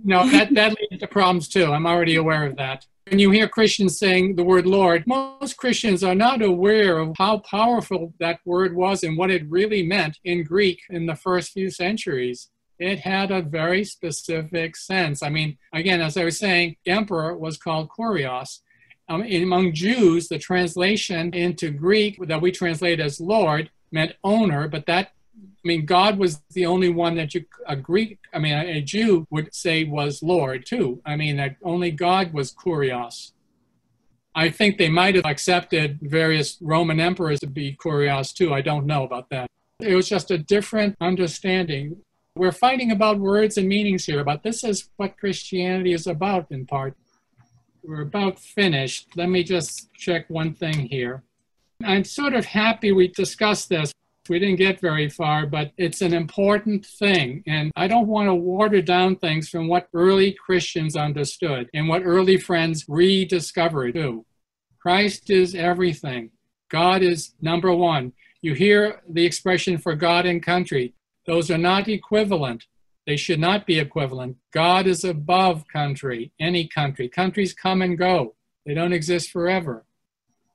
No, 0.04 0.30
that, 0.30 0.54
that 0.54 0.78
leads 0.80 1.02
to 1.02 1.08
problems 1.08 1.50
too. 1.50 1.66
I'm 1.66 1.86
already 1.86 2.16
aware 2.16 2.46
of 2.46 2.56
that. 2.58 2.86
When 3.10 3.20
you 3.20 3.32
hear 3.32 3.48
Christians 3.48 3.98
saying 3.98 4.36
the 4.36 4.44
word 4.44 4.68
Lord, 4.68 5.04
most 5.08 5.58
Christians 5.58 6.04
are 6.04 6.16
not 6.16 6.44
aware 6.44 7.00
of 7.00 7.16
how 7.18 7.40
powerful 7.40 8.14
that 8.20 8.40
word 8.46 8.76
was 8.76 9.04
and 9.04 9.18
what 9.18 9.32
it 9.32 9.50
really 9.50 9.82
meant 9.82 10.20
in 10.24 10.44
Greek 10.44 10.82
in 10.92 11.08
the 11.08 11.16
first 11.16 11.52
few 11.52 11.72
centuries. 11.72 12.50
It 12.80 13.00
had 13.00 13.32
a 13.32 13.42
very 13.42 13.84
specific 13.84 14.76
sense. 14.76 15.22
I 15.22 15.30
mean, 15.30 15.58
again, 15.74 16.02
as 16.02 16.16
I 16.18 16.24
was 16.24 16.38
saying, 16.38 16.78
emperor 16.86 17.36
was 17.38 17.58
called 17.58 17.90
kurios. 17.90 18.60
Um, 19.10 19.24
among 19.24 19.74
Jews, 19.74 20.28
the 20.28 20.38
translation 20.38 21.34
into 21.34 21.72
Greek 21.72 22.20
that 22.28 22.42
we 22.42 22.52
translate 22.52 23.00
as 23.00 23.20
Lord 23.20 23.72
meant 23.92 24.14
owner, 24.24 24.68
but 24.68 24.86
that 24.86 25.12
I 25.64 25.68
mean, 25.68 25.86
God 25.86 26.18
was 26.18 26.42
the 26.52 26.66
only 26.66 26.90
one 26.90 27.16
that 27.16 27.36
you, 27.36 27.44
a 27.68 27.76
Greek, 27.76 28.18
I 28.34 28.40
mean, 28.40 28.54
a, 28.54 28.82
Jew 28.82 29.28
would 29.30 29.54
say 29.54 29.84
was 29.84 30.24
Lord 30.24 30.66
too. 30.66 31.02
I 31.06 31.18
mean, 31.18 31.36
that 31.36 31.58
only 31.64 31.92
God 31.92 32.32
was 32.32 32.54
Kurios. 32.54 33.34
I 34.34 34.50
think 34.50 34.78
they 34.78 34.88
might 34.90 35.16
have 35.16 35.26
accepted 35.26 36.00
various 36.02 36.58
Roman 36.62 37.02
emperors 37.02 37.42
to 37.42 37.48
be 37.48 37.76
Kurios 37.76 38.34
too. 38.34 38.54
I 38.54 38.62
don't 38.62 38.86
know 38.86 39.04
about 39.04 39.30
that. 39.32 39.48
It 39.82 39.96
was 39.96 40.08
just 40.08 40.32
a 40.32 40.38
different 40.38 40.96
understanding. 41.02 41.98
We're 42.40 42.54
fighting 42.54 42.92
about 42.92 43.20
words 43.20 43.58
and 43.58 43.68
meanings 43.68 44.06
here, 44.06 44.24
but 44.24 44.44
this 44.44 44.64
is 44.64 44.90
what 44.96 45.18
Christianity 45.18 45.92
is 45.92 46.08
about 46.08 46.50
in 46.52 46.66
part. 46.66 46.96
We're 47.84 48.02
about 48.02 48.40
finished. 48.40 49.10
Let 49.18 49.28
me 49.28 49.44
just 49.44 49.94
check 49.94 50.30
one 50.30 50.54
thing 50.54 50.88
here. 50.88 51.24
I'm 51.84 52.06
sort 52.06 52.34
of 52.34 52.46
happy 52.46 52.92
we 52.94 53.10
discussed 53.10 53.68
this 53.68 53.92
we 54.30 54.40
didn't 54.40 54.58
get 54.58 54.80
very 54.80 55.10
far, 55.10 55.48
but 55.48 55.72
it's 55.78 56.02
an 56.02 56.14
important 56.14 56.86
thing. 56.86 57.44
And 57.48 57.72
I 57.76 57.88
don't 57.88 58.08
want 58.08 58.28
to 58.28 58.36
water 58.36 58.82
down 58.82 59.16
things 59.16 59.50
from 59.50 59.68
what 59.68 59.90
early 59.94 60.32
Christians 60.34 60.96
understood 60.96 61.70
and 61.74 61.90
what 61.90 62.04
early 62.06 62.38
friends 62.38 62.86
rediscovered 62.88 63.96
too. 63.96 64.26
Christ 64.80 65.30
is 65.30 65.56
everything. 65.56 66.30
God 66.70 67.02
is 67.02 67.34
number 67.42 67.74
one. 67.74 68.14
You 68.42 68.54
hear 68.54 69.02
the 69.10 69.26
expression 69.26 69.78
for 69.78 69.96
God 69.96 70.26
and 70.26 70.42
country. 70.42 70.94
Those 71.30 71.52
are 71.52 71.60
not 71.60 71.88
equivalent. 71.88 72.66
They 73.06 73.16
should 73.16 73.40
not 73.40 73.68
be 73.68 73.78
equivalent. 73.78 74.38
God 74.52 74.88
is 74.88 75.04
above 75.04 75.68
country, 75.68 76.32
any 76.40 76.68
country. 76.68 77.08
Countries 77.08 77.54
come 77.54 77.84
and 77.84 77.96
go, 77.96 78.34
they 78.66 78.74
don't 78.74 78.94
exist 78.94 79.30
forever. 79.30 79.86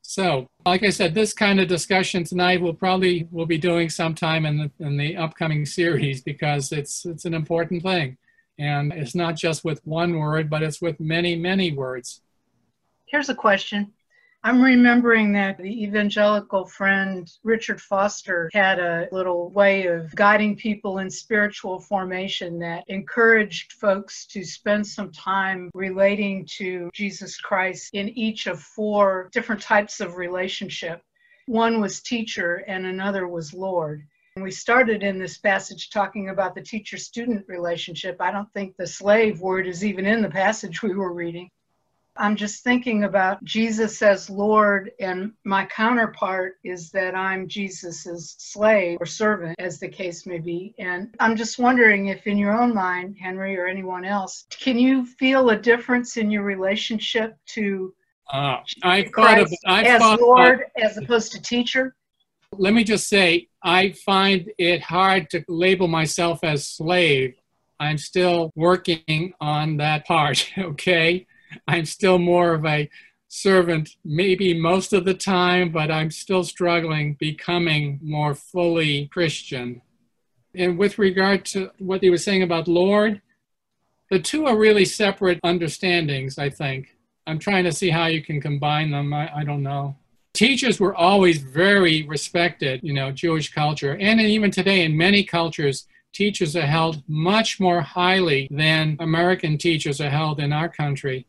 So, 0.02 0.48
like 0.66 0.82
I 0.82 0.90
said, 0.90 1.14
this 1.14 1.32
kind 1.32 1.60
of 1.60 1.68
discussion 1.68 2.24
tonight 2.24 2.60
we'll 2.60 2.74
probably 2.74 3.28
will 3.30 3.46
be 3.46 3.56
doing 3.56 3.88
sometime 3.88 4.44
in 4.44 4.58
the 4.58 4.84
in 4.84 4.96
the 4.96 5.16
upcoming 5.16 5.64
series 5.64 6.22
because 6.22 6.72
it's 6.72 7.06
it's 7.06 7.24
an 7.24 7.34
important 7.34 7.84
thing, 7.84 8.18
and 8.58 8.92
it's 8.92 9.14
not 9.14 9.36
just 9.36 9.64
with 9.64 9.80
one 9.86 10.18
word, 10.18 10.50
but 10.50 10.64
it's 10.64 10.82
with 10.82 10.98
many 10.98 11.36
many 11.36 11.70
words. 11.70 12.20
Here's 13.06 13.28
a 13.28 13.34
question: 13.34 13.92
I'm 14.46 14.60
remembering 14.60 15.32
that 15.32 15.56
the 15.56 15.84
evangelical 15.84 16.66
friend 16.66 17.32
Richard 17.44 17.80
Foster 17.80 18.50
had 18.52 18.78
a 18.78 19.08
little 19.10 19.48
way 19.48 19.86
of 19.86 20.14
guiding 20.14 20.54
people 20.54 20.98
in 20.98 21.08
spiritual 21.08 21.80
formation 21.80 22.58
that 22.58 22.84
encouraged 22.88 23.72
folks 23.72 24.26
to 24.26 24.44
spend 24.44 24.86
some 24.86 25.10
time 25.10 25.70
relating 25.72 26.44
to 26.58 26.90
Jesus 26.92 27.40
Christ 27.40 27.88
in 27.94 28.10
each 28.10 28.46
of 28.46 28.60
four 28.60 29.30
different 29.32 29.62
types 29.62 30.00
of 30.00 30.16
relationship. 30.16 31.00
One 31.46 31.80
was 31.80 32.02
teacher, 32.02 32.64
and 32.66 32.84
another 32.84 33.26
was 33.26 33.54
Lord. 33.54 34.04
We 34.36 34.50
started 34.50 35.02
in 35.02 35.18
this 35.18 35.38
passage 35.38 35.88
talking 35.88 36.28
about 36.28 36.54
the 36.54 36.60
teacher 36.60 36.98
student 36.98 37.46
relationship. 37.48 38.20
I 38.20 38.30
don't 38.30 38.52
think 38.52 38.76
the 38.76 38.86
slave 38.86 39.40
word 39.40 39.66
is 39.66 39.82
even 39.82 40.04
in 40.04 40.20
the 40.20 40.28
passage 40.28 40.82
we 40.82 40.94
were 40.94 41.14
reading. 41.14 41.48
I'm 42.16 42.36
just 42.36 42.62
thinking 42.62 43.04
about 43.04 43.42
Jesus 43.42 44.00
as 44.00 44.30
Lord, 44.30 44.92
and 45.00 45.32
my 45.44 45.66
counterpart 45.66 46.54
is 46.62 46.90
that 46.90 47.14
I'm 47.14 47.48
Jesus's 47.48 48.36
slave 48.38 48.98
or 49.00 49.06
servant, 49.06 49.56
as 49.58 49.80
the 49.80 49.88
case 49.88 50.24
may 50.24 50.38
be. 50.38 50.74
And 50.78 51.14
I'm 51.18 51.34
just 51.34 51.58
wondering 51.58 52.06
if, 52.06 52.26
in 52.26 52.38
your 52.38 52.52
own 52.52 52.72
mind, 52.72 53.16
Henry 53.20 53.58
or 53.58 53.66
anyone 53.66 54.04
else, 54.04 54.46
can 54.50 54.78
you 54.78 55.04
feel 55.04 55.50
a 55.50 55.58
difference 55.58 56.16
in 56.16 56.30
your 56.30 56.44
relationship 56.44 57.36
to 57.46 57.92
uh, 58.32 58.58
I've 58.82 59.10
Christ 59.10 59.52
of, 59.52 59.58
I've 59.66 59.86
as 59.86 60.00
thought, 60.00 60.20
Lord 60.20 60.60
uh, 60.78 60.84
as 60.84 60.96
opposed 60.96 61.32
to 61.32 61.42
teacher? 61.42 61.96
Let 62.52 62.74
me 62.74 62.84
just 62.84 63.08
say, 63.08 63.48
I 63.64 63.90
find 63.90 64.50
it 64.58 64.82
hard 64.82 65.30
to 65.30 65.44
label 65.48 65.88
myself 65.88 66.40
as 66.44 66.68
slave. 66.68 67.34
I'm 67.80 67.98
still 67.98 68.52
working 68.54 69.32
on 69.40 69.78
that 69.78 70.06
part, 70.06 70.52
okay? 70.58 71.26
I'm 71.68 71.84
still 71.84 72.18
more 72.18 72.54
of 72.54 72.64
a 72.64 72.88
servant, 73.28 73.96
maybe 74.04 74.58
most 74.58 74.92
of 74.92 75.04
the 75.04 75.14
time, 75.14 75.70
but 75.70 75.90
I'm 75.90 76.10
still 76.10 76.44
struggling 76.44 77.14
becoming 77.14 77.98
more 78.02 78.34
fully 78.34 79.08
Christian. 79.08 79.82
And 80.54 80.78
with 80.78 80.98
regard 80.98 81.44
to 81.46 81.70
what 81.78 82.02
he 82.02 82.10
was 82.10 82.22
saying 82.22 82.44
about 82.44 82.68
Lord, 82.68 83.20
the 84.10 84.20
two 84.20 84.46
are 84.46 84.56
really 84.56 84.84
separate 84.84 85.40
understandings, 85.42 86.38
I 86.38 86.48
think. 86.50 86.96
I'm 87.26 87.38
trying 87.38 87.64
to 87.64 87.72
see 87.72 87.90
how 87.90 88.06
you 88.06 88.22
can 88.22 88.40
combine 88.40 88.90
them. 88.90 89.12
I, 89.12 89.38
I 89.38 89.44
don't 89.44 89.62
know. 89.62 89.96
Teachers 90.34 90.78
were 90.78 90.94
always 90.94 91.38
very 91.38 92.02
respected, 92.04 92.80
you 92.82 92.92
know, 92.92 93.10
Jewish 93.10 93.52
culture. 93.52 93.96
And 93.98 94.20
even 94.20 94.50
today, 94.50 94.84
in 94.84 94.96
many 94.96 95.24
cultures, 95.24 95.86
teachers 96.12 96.54
are 96.54 96.66
held 96.66 97.02
much 97.08 97.58
more 97.58 97.80
highly 97.80 98.46
than 98.50 98.96
American 99.00 99.58
teachers 99.58 100.00
are 100.00 100.10
held 100.10 100.38
in 100.38 100.52
our 100.52 100.68
country. 100.68 101.26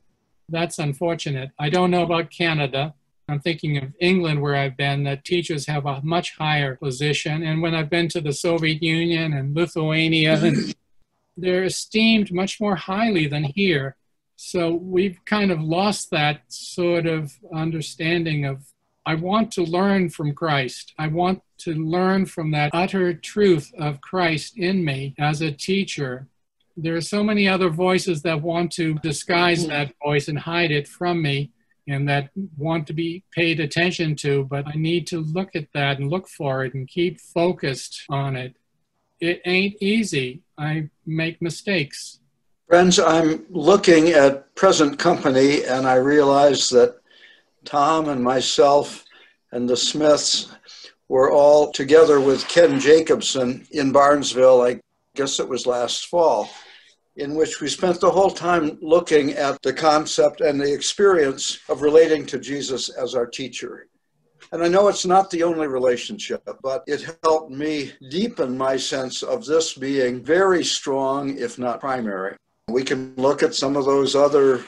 That's 0.49 0.79
unfortunate. 0.79 1.51
I 1.59 1.69
don't 1.69 1.91
know 1.91 2.03
about 2.03 2.29
Canada. 2.29 2.93
I'm 3.27 3.39
thinking 3.39 3.77
of 3.77 3.93
England, 3.99 4.41
where 4.41 4.55
I've 4.55 4.77
been, 4.77 5.03
that 5.05 5.25
teachers 5.25 5.65
have 5.65 5.85
a 5.87 6.01
much 6.03 6.35
higher 6.37 6.75
position. 6.75 7.41
And 7.41 7.61
when 7.61 7.73
I've 7.73 7.89
been 7.89 8.07
to 8.09 8.21
the 8.21 8.33
Soviet 8.33 8.83
Union 8.83 9.33
and 9.33 9.55
Lithuania, 9.55 10.35
and 10.43 10.75
they're 11.37 11.63
esteemed 11.63 12.31
much 12.31 12.61
more 12.61 12.75
highly 12.75 13.27
than 13.27 13.43
here. 13.43 13.95
So 14.35 14.75
we've 14.75 15.17
kind 15.25 15.51
of 15.51 15.61
lost 15.61 16.11
that 16.11 16.41
sort 16.49 17.07
of 17.07 17.33
understanding 17.53 18.45
of 18.45 18.65
I 19.07 19.15
want 19.15 19.51
to 19.53 19.63
learn 19.63 20.09
from 20.09 20.33
Christ. 20.33 20.93
I 20.97 21.07
want 21.07 21.41
to 21.59 21.73
learn 21.73 22.25
from 22.25 22.51
that 22.51 22.71
utter 22.73 23.13
truth 23.13 23.71
of 23.77 24.01
Christ 24.01 24.57
in 24.57 24.83
me 24.83 25.15
as 25.19 25.41
a 25.41 25.51
teacher 25.51 26.27
there 26.77 26.95
are 26.95 27.01
so 27.01 27.23
many 27.23 27.47
other 27.47 27.69
voices 27.69 28.21
that 28.23 28.41
want 28.41 28.71
to 28.73 28.95
disguise 28.95 29.65
that 29.67 29.93
voice 30.03 30.27
and 30.27 30.37
hide 30.37 30.71
it 30.71 30.87
from 30.87 31.21
me. 31.21 31.51
and 31.87 32.09
that 32.09 32.29
want 32.57 32.87
to 32.87 32.93
be 32.93 33.23
paid 33.31 33.59
attention 33.59 34.15
to, 34.15 34.43
but 34.45 34.67
I 34.67 34.73
need 34.73 35.05
to 35.07 35.19
look 35.21 35.55
at 35.55 35.71
that 35.73 35.99
and 35.99 36.09
look 36.09 36.27
for 36.27 36.65
it 36.65 36.73
and 36.73 36.87
keep 36.87 37.21
focused 37.21 38.03
on 38.09 38.35
it. 38.35 38.55
It 39.19 39.41
ain't 39.45 39.75
easy. 39.81 40.41
I 40.57 40.89
make 41.05 41.41
mistakes. 41.41 42.19
Friends, 42.67 42.97
I'm 42.97 43.45
looking 43.49 44.09
at 44.09 44.53
present 44.55 44.97
company 44.97 45.63
and 45.65 45.85
I 45.85 45.95
realize 45.95 46.69
that 46.69 46.97
Tom 47.65 48.09
and 48.09 48.23
myself 48.23 49.05
and 49.51 49.69
the 49.69 49.77
Smiths 49.77 50.51
were 51.07 51.31
all 51.31 51.71
together 51.71 52.19
with 52.19 52.47
Ken 52.47 52.79
Jacobsen 52.79 53.67
in 53.71 53.91
Barnesville, 53.91 54.63
I 54.63 54.79
guess 55.13 55.39
it 55.39 55.47
was 55.47 55.67
last 55.67 56.07
fall, 56.07 56.49
in 57.17 57.35
which 57.35 57.61
we 57.61 57.67
spent 57.69 57.99
the 57.99 58.11
whole 58.11 58.31
time 58.31 58.77
looking 58.81 59.31
at 59.31 59.61
the 59.61 59.73
concept 59.73 60.41
and 60.41 60.59
the 60.59 60.73
experience 60.73 61.59
of 61.69 61.81
relating 61.81 62.25
to 62.25 62.39
Jesus 62.39 62.89
as 62.89 63.15
our 63.15 63.25
teacher. 63.25 63.87
And 64.51 64.63
I 64.63 64.67
know 64.67 64.89
it's 64.89 65.05
not 65.05 65.31
the 65.31 65.43
only 65.43 65.67
relationship, 65.67 66.47
but 66.61 66.83
it 66.87 67.09
helped 67.23 67.51
me 67.51 67.93
deepen 68.09 68.57
my 68.57 68.77
sense 68.77 69.23
of 69.23 69.45
this 69.45 69.73
being 69.73 70.23
very 70.23 70.63
strong, 70.63 71.37
if 71.37 71.57
not 71.57 71.79
primary. 71.79 72.35
We 72.67 72.83
can 72.83 73.15
look 73.15 73.43
at 73.43 73.55
some 73.55 73.75
of 73.75 73.85
those 73.85 74.15
other, 74.15 74.63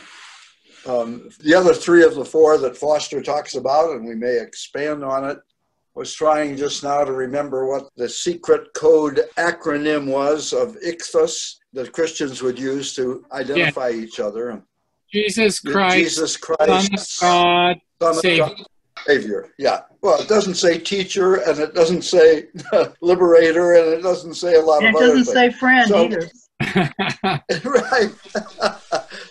um, 0.88 1.30
the 1.41 1.54
other 1.54 1.74
three 1.74 2.04
of 2.04 2.16
the 2.16 2.26
four 2.26 2.58
that 2.58 2.78
Foster 2.78 3.22
talks 3.22 3.56
about, 3.56 3.91
and 3.91 4.06
we 4.06 4.16
may 4.16 4.39
expand 4.39 5.04
on 5.04 5.30
it. 5.30 5.38
I 5.38 6.00
Was 6.00 6.14
trying 6.14 6.58
just 6.58 6.84
now 6.84 7.04
to 7.04 7.12
remember 7.12 7.68
what 7.68 7.89
the 7.98 8.08
secret 8.08 8.74
code 8.74 9.26
acronym 9.38 10.12
was 10.12 10.54
of 10.54 10.78
ichthus 10.86 11.56
that 11.78 11.93
Christians 11.93 12.41
would 12.41 12.57
use 12.57 12.95
to 12.95 13.23
identify 13.32 13.89
yeah. 13.89 14.01
each 14.01 14.19
other. 14.19 14.61
Jesus 15.13 15.59
Christ, 15.59 15.95
Jesus 15.97 16.36
Christ, 16.36 17.19
Son 17.19 17.30
of 17.71 17.78
God, 17.99 18.13
Son 18.15 18.21
Savior. 18.21 18.45
God, 18.47 18.65
Savior. 19.05 19.53
Yeah. 19.59 19.82
Well, 20.01 20.19
it 20.19 20.28
doesn't 20.28 20.55
say 20.55 20.80
teacher, 20.80 21.36
and 21.36 21.59
it 21.59 21.73
doesn't 21.75 22.01
say 22.01 22.47
liberator, 23.01 23.73
and 23.75 23.93
it 23.93 24.01
doesn't 24.01 24.34
say 24.34 24.55
a 24.55 24.61
lot 24.61 24.84
and 24.84 24.95
of 24.95 25.01
it 25.01 25.05
doesn't 25.05 25.25
say 25.34 25.51
friend 25.51 25.88
So- 25.88 26.05
either. 26.05 26.30
right. 27.63 28.11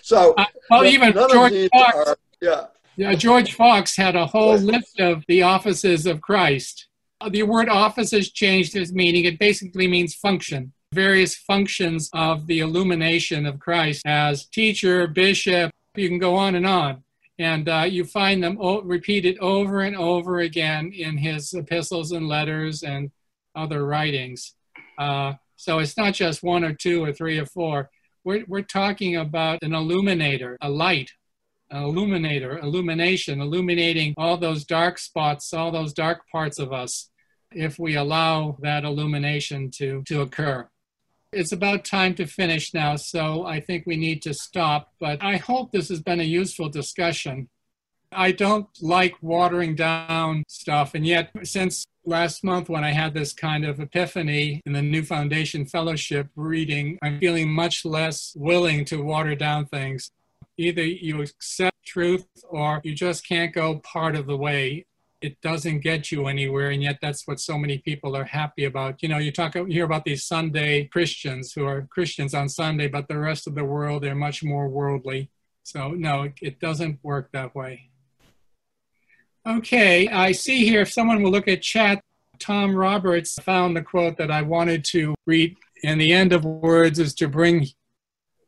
so 0.03 0.33
Uh, 0.39 0.45
well, 0.71 0.83
none- 0.85 0.93
even 0.93 1.13
George 1.13 1.69
Fox, 1.73 1.97
are- 1.97 2.17
yeah. 2.41 2.67
yeah, 2.97 3.15
George 3.15 3.55
Fox 3.55 3.97
had 3.97 4.15
a 4.15 4.25
whole 4.27 4.57
list 4.57 5.01
of 5.01 5.25
the 5.27 5.43
offices 5.43 6.07
of 6.07 6.21
Christ. 6.21 6.87
Uh, 7.21 7.29
The 7.29 7.43
word 7.43 7.69
office 7.69 8.13
has 8.13 8.31
changed 8.31 8.77
its 8.77 8.93
meaning. 8.93 9.25
It 9.25 9.39
basically 9.41 9.89
means 9.89 10.15
function. 10.15 10.73
Various 10.97 11.35
functions 11.37 12.09
of 12.15 12.47
the 12.47 12.61
illumination 12.61 13.45
of 13.45 13.59
Christ 13.59 14.01
as 14.07 14.47
teacher, 14.47 15.07
bishop, 15.07 15.71
you 15.95 16.09
can 16.09 16.19
go 16.19 16.35
on 16.37 16.55
and 16.55 16.67
on. 16.67 17.05
And 17.39 17.69
uh, 17.69 17.87
you 17.87 18.03
find 18.05 18.43
them 18.43 18.57
o- 18.59 18.81
repeated 18.81 19.37
over 19.41 19.83
and 19.83 19.95
over 19.95 20.39
again 20.39 20.93
in 20.95 21.19
his 21.19 21.53
epistles 21.53 22.13
and 22.13 22.27
letters 22.27 22.83
and 22.83 23.11
other 23.55 23.85
writings. 23.85 24.55
Uh, 24.97 25.35
so 25.57 25.81
it's 25.81 25.99
not 25.99 26.15
just 26.15 26.43
one 26.43 26.65
or 26.65 26.73
two 26.73 27.05
or 27.05 27.13
three 27.13 27.39
or 27.39 27.45
four. 27.45 27.91
We're, 28.25 28.47
we're 28.49 28.63
talking 28.63 29.17
about 29.17 29.63
an 29.63 29.75
illuminator, 29.75 30.57
a 30.63 30.71
light, 30.71 31.11
an 31.71 31.83
illuminator, 31.83 32.59
illumination, 32.59 33.43
illuminating 33.43 34.15
all 34.17 34.39
those 34.39 34.65
dark 34.65 34.99
spots, 34.99 35.53
all 35.53 35.71
those 35.71 35.93
dark 35.93 36.23
parts 36.33 36.59
of 36.59 36.73
us, 36.73 37.11
if 37.53 37.79
we 37.79 37.97
allow 37.97 38.57
that 38.63 38.85
illumination 38.85 39.71
to, 39.73 40.03
to 40.05 40.23
occur. 40.23 40.67
It's 41.37 41.53
about 41.53 41.85
time 41.85 42.15
to 42.15 42.27
finish 42.27 42.73
now, 42.73 42.97
so 42.97 43.45
I 43.45 43.61
think 43.61 43.85
we 43.85 43.97
need 43.97 44.23
to 44.23 44.33
stop. 44.33 44.95
But 44.99 45.23
I 45.23 45.37
hope 45.37 45.71
this 45.71 45.91
has 45.91 46.01
been 46.01 46.19
a 46.19 46.25
useful 46.25 46.71
discussion. 46.71 47.51
I 48.11 48.33
don't 48.33 48.69
like 48.81 49.17
watering 49.21 49.75
down 49.75 50.45
stuff, 50.49 50.95
and 50.95 51.07
yet, 51.07 51.31
since 51.43 51.85
last 52.07 52.43
month 52.43 52.71
when 52.71 52.85
I 52.85 52.93
had 52.93 53.13
this 53.13 53.35
kind 53.35 53.67
of 53.67 53.81
epiphany 53.81 54.63
in 54.65 54.73
the 54.73 54.81
New 54.81 55.03
Foundation 55.03 55.67
Fellowship 55.67 56.29
reading, 56.37 56.99
I'm 57.03 57.19
feeling 57.19 57.53
much 57.53 57.85
less 57.85 58.33
willing 58.35 58.87
to 58.87 59.03
water 59.03 59.35
down 59.35 59.67
things. 59.67 60.11
Either 60.57 60.85
you 60.85 61.21
accept 61.21 61.85
truth 61.85 62.27
or 62.49 62.81
you 62.83 62.95
just 62.95 63.29
can't 63.29 63.53
go 63.53 63.81
part 63.81 64.17
of 64.17 64.27
the 64.27 64.39
way. 64.39 64.87
It 65.23 65.41
doesn't 65.41 65.81
get 65.81 66.13
you 66.13 66.27
anywhere, 66.27 66.71
and 66.71 66.83
yet 66.83 66.99
that's 67.01 67.27
what 67.27 67.41
so 67.41 67.57
many 67.59 67.79
people 67.79 68.15
are 68.17 68.25
happy 68.25 68.65
about. 68.65 69.03
You 69.03 69.09
know, 69.09 69.19
you 69.19 69.33
talk, 69.33 69.55
you 69.55 69.65
hear 69.65 69.85
about 69.85 70.05
these 70.05 70.25
Sunday 70.25 70.85
Christians 70.85 71.53
who 71.53 71.65
are 71.65 71.89
Christians 71.91 72.35
on 72.35 72.49
Sunday, 72.49 72.87
but 72.87 73.09
the 73.09 73.19
rest 73.19 73.47
of 73.47 73.55
the 73.55 73.65
world 73.65 74.03
they're 74.03 74.15
much 74.15 74.45
more 74.45 74.69
worldly. 74.69 75.31
So 75.63 75.91
no, 75.91 76.29
it 76.43 76.61
doesn't 76.61 77.01
work 77.03 77.31
that 77.33 77.55
way. 77.55 77.91
Okay, 79.47 80.09
I 80.09 80.33
see 80.33 80.65
here 80.65 80.83
if 80.83 80.93
someone 80.93 81.23
will 81.23 81.31
look 81.31 81.49
at 81.49 81.63
chat, 81.63 82.01
Tom 82.39 82.75
Roberts 82.75 83.35
found 83.41 83.77
the 83.77 83.83
quote 83.83 84.17
that 84.19 84.31
I 84.31 84.43
wanted 84.43 84.85
to 84.87 85.15
read. 85.27 85.57
And 85.85 86.01
the 86.01 86.13
end 86.13 86.33
of 86.33 86.45
words 86.45 86.99
is 86.99 87.15
to 87.15 87.29
bring 87.29 87.67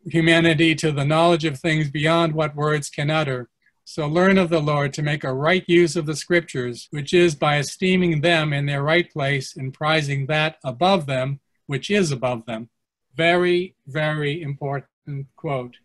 humanity 0.07 0.75
to 0.77 0.93
the 0.93 1.05
knowledge 1.05 1.45
of 1.45 1.59
things 1.59 1.91
beyond 1.91 2.35
what 2.35 2.55
words 2.55 2.91
can 2.91 3.11
utter. 3.11 3.49
So 3.91 4.07
learn 4.07 4.37
of 4.37 4.51
the 4.51 4.61
Lord 4.61 4.93
to 4.93 5.03
make 5.03 5.25
a 5.25 5.33
right 5.33 5.65
use 5.67 5.97
of 5.97 6.05
the 6.05 6.15
scriptures, 6.15 6.89
which 6.91 7.15
is 7.15 7.35
by 7.35 7.57
esteeming 7.57 8.21
them 8.21 8.53
in 8.53 8.67
their 8.67 8.83
right 8.83 9.11
place 9.11 9.57
and 9.57 9.73
prizing 9.73 10.27
that 10.27 10.59
above 10.63 11.07
them, 11.07 11.41
which 11.69 11.89
is 11.89 12.13
above 12.13 12.45
them. 12.45 12.69
Very, 13.17 13.77
very 13.87 14.43
important 14.43 15.27
quote. 15.37 15.79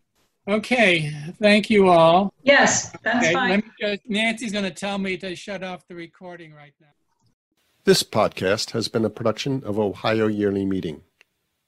Okay, 0.50 1.14
thank 1.40 1.70
you 1.70 1.88
all. 1.88 2.34
Yes, 2.44 2.92
that's 3.04 3.26
Okay, 3.26 3.34
fine. 3.34 3.50
let 3.52 3.64
me 3.64 3.72
just, 3.80 4.02
Nancy's 4.10 4.52
going 4.52 4.66
to 4.66 4.72
tell 4.72 4.98
me 4.98 5.16
to 5.16 5.34
shut 5.34 5.64
off 5.64 5.88
the 5.88 5.96
recording 5.96 6.54
right 6.54 6.74
now. 6.82 6.88
This 7.86 8.04
podcast 8.04 8.72
has 8.72 8.90
been 8.90 9.06
a 9.06 9.10
production 9.10 9.64
of 9.64 9.80
Ohio 9.80 10.28
Yearly 10.28 10.66
Meeting. 10.66 11.04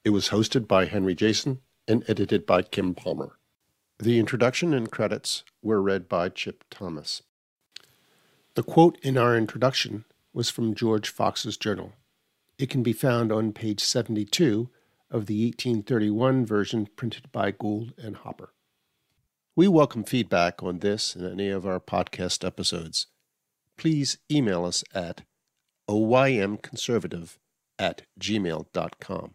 It 0.04 0.10
was 0.10 0.28
hosted 0.28 0.68
by 0.68 0.84
Henry 0.84 1.14
Jason 1.14 1.60
and 1.88 2.04
edited 2.06 2.44
by 2.44 2.60
Kim 2.60 2.94
Palmer. 2.94 3.38
The 3.98 4.18
introduction 4.18 4.74
and 4.74 4.90
credits 4.90 5.42
were 5.62 5.80
read 5.80 6.06
by 6.06 6.28
Chip 6.28 6.64
Thomas. 6.70 7.22
The 8.54 8.62
quote 8.62 8.98
in 9.02 9.16
our 9.16 9.34
introduction 9.34 10.04
was 10.34 10.50
from 10.50 10.74
George 10.74 11.08
Fox's 11.08 11.56
journal. 11.56 11.94
It 12.58 12.68
can 12.68 12.82
be 12.82 12.92
found 12.92 13.32
on 13.32 13.54
page 13.54 13.80
72 13.80 14.68
of 15.10 15.24
the 15.24 15.46
1831 15.46 16.44
version 16.44 16.88
printed 16.94 17.32
by 17.32 17.52
Gould 17.52 17.94
and 17.96 18.16
Hopper. 18.16 18.52
We 19.54 19.66
welcome 19.66 20.04
feedback 20.04 20.62
on 20.62 20.80
this 20.80 21.16
and 21.16 21.26
any 21.26 21.48
of 21.48 21.66
our 21.66 21.80
podcast 21.80 22.46
episodes. 22.46 23.06
Please 23.78 24.18
email 24.30 24.66
us 24.66 24.84
at 24.94 25.22
oymconservative 25.88 27.38
at 27.78 28.02
gmail.com. 28.20 29.30